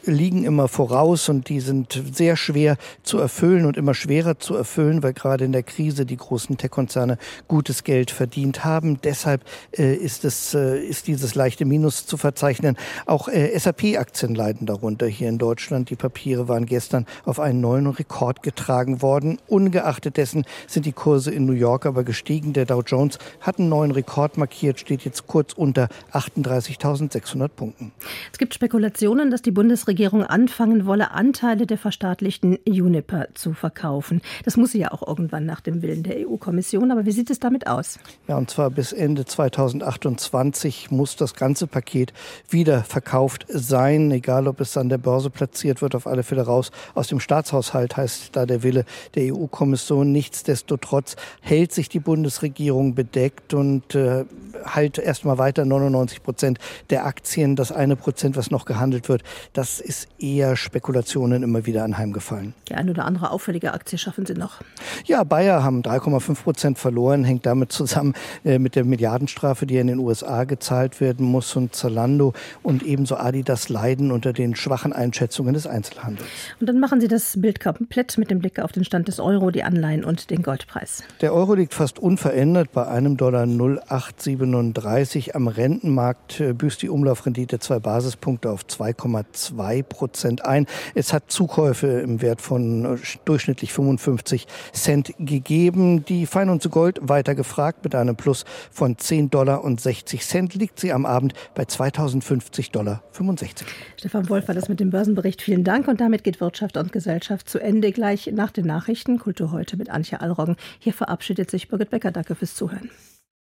liegen 0.06 0.44
immer 0.44 0.68
voraus 0.68 1.30
und 1.30 1.50
die 1.50 1.60
sind 1.60 2.02
sehr 2.14 2.36
schwer 2.36 2.78
zu 3.04 3.18
erfüllen 3.18 3.66
und 3.66 3.78
immer 3.78 3.94
schwerer 3.94 4.40
zu 4.40 4.56
erfüllen, 4.56 5.04
weil 5.04 5.14
gerade 5.14 5.46
in 5.46 5.52
der 5.52 5.64
Krise 5.64 6.06
die 6.06 6.18
großen 6.18 6.58
Tech-Konzerne 6.58 7.18
gutes 7.48 7.84
Geld 7.84 8.12
verdient 8.12 8.64
haben. 8.66 9.02
Deshalb 9.02 9.44
äh, 9.78 9.96
ist 9.96 10.26
es 10.26 10.54
äh, 10.54 10.80
ist 10.80 11.08
dieses 11.08 11.36
leichte 11.36 11.66
Minus 11.66 12.06
zu 12.06 12.18
verzeichnen. 12.18 12.78
Auch 13.06 13.28
äh, 13.28 13.58
SAP-Aktien 13.58 14.36
leiden 14.36 14.66
darunter 14.66 15.08
hier 15.08 15.30
in 15.30 15.38
Deutschland. 15.38 15.90
Die 15.90 15.96
Papiere 15.96 16.48
waren 16.48 16.66
gestern 16.66 17.06
auf 17.26 17.40
einen 17.40 17.62
neuen 17.62 17.88
Rekord 17.88 18.44
getragen 18.44 19.02
worden. 19.02 19.40
Ungeachtet 19.48 20.18
dessen 20.18 20.46
sind 20.68 20.86
die 20.86 20.94
Kurse 20.94 21.32
in 21.32 21.46
New 21.46 21.54
York 21.54 21.86
aber 21.86 22.04
gestiegen. 22.04 22.54
Der 22.54 22.66
Dow 22.66 22.82
Jones 22.86 23.18
hat 23.42 23.60
einen 23.60 23.70
neuen 23.70 23.92
Rekord 23.92 24.38
markiert, 24.38 24.80
steht 24.80 25.04
jetzt 25.06 25.28
kurz 25.28 25.54
unter 25.54 25.90
38.600 26.12 27.48
Punkten. 27.50 27.92
Es 28.32 28.38
gibt 28.38 28.54
Spekulationen, 28.54 29.32
dass 29.32 29.42
die 29.42 29.52
Bundes 29.52 29.79
Bundesregierung 29.80 30.26
anfangen 30.26 30.86
wolle, 30.86 31.12
Anteile 31.12 31.66
der 31.66 31.78
verstaatlichten 31.78 32.60
Juniper 32.66 33.28
zu 33.34 33.54
verkaufen. 33.54 34.22
Das 34.44 34.58
muss 34.58 34.74
sie 34.74 34.80
ja 34.80 34.92
auch 34.92 35.08
irgendwann 35.08 35.46
nach 35.46 35.62
dem 35.62 35.82
Willen 35.82 36.04
der 36.04 36.28
EU-Kommission. 36.28 36.92
Aber 36.92 37.06
wie 37.06 37.14
sieht 37.14 37.30
es 37.30 37.40
damit 37.40 37.66
aus? 37.66 37.98
Ja, 38.28 38.38
und 38.38 38.50
zwar 38.50 38.72
bis 38.72 38.92
Ende 38.92 39.24
2028 39.24 40.92
muss 40.92 41.16
das 41.16 41.34
ganze 41.34 41.66
Paket 41.66 42.12
wieder 42.50 42.84
verkauft 42.84 43.46
sein, 43.48 44.12
egal 44.12 44.50
ob 44.50 44.60
es 44.60 44.76
an 44.76 44.90
der 44.90 44.98
Börse 44.98 45.30
platziert 45.30 45.82
wird, 45.82 45.96
auf 45.96 46.08
alle 46.08 46.24
Fälle 46.24 46.42
raus 46.42 46.72
aus 46.94 47.08
dem 47.08 47.22
Staatshaushalt, 47.22 47.96
heißt 47.96 48.36
da 48.36 48.46
der 48.46 48.64
Wille 48.64 48.84
der 49.16 49.34
EU-Kommission. 49.34 50.12
Nichtsdestotrotz 50.12 51.16
hält 51.40 51.72
sich 51.72 51.88
die 51.88 52.02
Bundesregierung 52.02 52.96
bedeckt 52.96 53.54
und 53.54 53.96
äh, 53.96 54.26
halt 54.66 54.98
erstmal 54.98 55.38
weiter 55.38 55.64
99 55.64 56.22
Prozent 56.22 56.60
der 56.90 57.06
Aktien. 57.06 57.56
Das 57.56 57.72
eine 57.72 57.96
Prozent, 57.96 58.36
was 58.36 58.52
noch 58.52 58.66
gehandelt 58.66 59.08
wird, 59.08 59.24
das 59.54 59.69
das 59.70 59.80
ist 59.80 60.08
eher 60.18 60.56
Spekulationen 60.56 61.44
immer 61.44 61.68
wieder 61.68 61.84
anheimgefallen. 61.84 62.56
Die 62.70 62.74
eine 62.74 62.90
oder 62.90 63.06
andere 63.06 63.30
auffällige 63.30 63.72
Aktie 63.74 64.00
schaffen 64.00 64.26
Sie 64.26 64.34
noch. 64.34 64.62
Ja, 65.06 65.24
Bayer 65.24 65.64
haben 65.64 65.84
3,5 65.84 66.42
Prozent 66.42 66.80
verloren, 66.80 67.24
hängt 67.24 67.46
damit 67.46 67.72
zusammen 67.72 68.16
äh, 68.44 68.58
mit 68.58 68.76
der 68.76 68.84
Milliardenstrafe, 68.84 69.68
die 69.68 69.78
in 69.78 69.86
den 69.86 70.00
USA 70.00 70.46
gezahlt 70.46 71.00
werden 71.02 71.26
muss. 71.26 71.56
Und 71.56 71.76
Zalando 71.76 72.34
und 72.64 72.82
ebenso 72.82 73.18
Adidas 73.18 73.70
leiden 73.70 74.12
unter 74.12 74.34
den 74.34 74.56
schwachen 74.56 74.92
Einschätzungen 74.92 75.54
des 75.54 75.68
Einzelhandels. 75.68 76.28
Und 76.60 76.68
dann 76.68 76.80
machen 76.80 77.00
Sie 77.00 77.08
das 77.08 77.40
Bild 77.40 77.60
komplett 77.60 78.18
mit 78.18 78.32
dem 78.32 78.40
Blick 78.40 78.60
auf 78.60 78.72
den 78.72 78.84
Stand 78.84 79.08
des 79.08 79.20
Euro, 79.20 79.52
die 79.52 79.64
Anleihen 79.64 80.04
und 80.04 80.32
den 80.32 80.42
Goldpreis. 80.42 81.04
Der 81.22 81.32
Euro 81.34 81.54
liegt 81.54 81.76
fast 81.76 82.00
unverändert 82.00 82.72
bei 82.72 82.88
einem 82.88 83.18
Dollar 83.18 83.46
0,837. 83.46 85.36
Am 85.36 85.48
Rentenmarkt 85.48 86.40
äh, 86.40 86.54
büßt 86.54 86.82
die 86.82 86.90
Umlaufrendite 86.90 87.60
zwei 87.60 87.78
Basispunkte 87.78 88.50
auf 88.50 88.64
2,2. 88.64 89.59
2 89.60 89.84
Prozent 89.84 90.46
ein. 90.46 90.68
Es 90.96 91.12
hat 91.12 91.30
Zukäufe 91.30 91.88
im 91.88 92.22
Wert 92.22 92.40
von 92.40 92.86
äh, 92.86 92.98
durchschnittlich 93.26 93.74
55 93.74 94.48
Cent 94.72 95.14
gegeben. 95.20 96.06
Die 96.06 96.26
Feinunze 96.26 96.70
Gold 96.70 97.00
weiter 97.02 97.36
gefragt 97.36 97.84
mit 97.84 97.94
einem 97.94 98.16
Plus 98.16 98.46
von 98.72 98.98
10 98.98 99.30
Dollar 99.30 99.66
und 99.66 99.82
60 99.82 100.26
Cent 100.26 100.56
liegt 100.56 100.80
sie 100.80 100.94
am 100.94 101.06
Abend 101.06 101.34
bei 101.56 101.66
2050 101.66 102.72
Dollar 102.72 103.04
65. 103.12 103.68
Stefan 103.98 104.30
Wolf 104.30 104.48
war 104.48 104.56
das 104.56 104.70
mit 104.70 104.80
dem 104.80 104.92
Börsenbericht. 104.92 105.42
Vielen 105.42 105.66
Dank. 105.66 105.90
Und 105.90 106.00
damit 106.00 106.24
geht 106.24 106.40
Wirtschaft 106.40 106.78
und 106.78 106.94
Gesellschaft 106.94 107.50
zu 107.50 107.60
Ende. 107.60 107.92
Gleich 107.92 108.32
nach 108.34 108.52
den 108.52 108.66
Nachrichten. 108.66 109.20
Kultur 109.20 109.52
heute 109.52 109.76
mit 109.76 109.90
Antje 109.90 110.22
Allroggen. 110.22 110.56
Hier 110.80 110.94
verabschiedet 110.94 111.52
sich 111.52 111.68
Birgit 111.68 111.90
Becker. 111.90 112.12
Danke 112.12 112.36
fürs 112.36 112.56
Zuhören. 112.56 112.90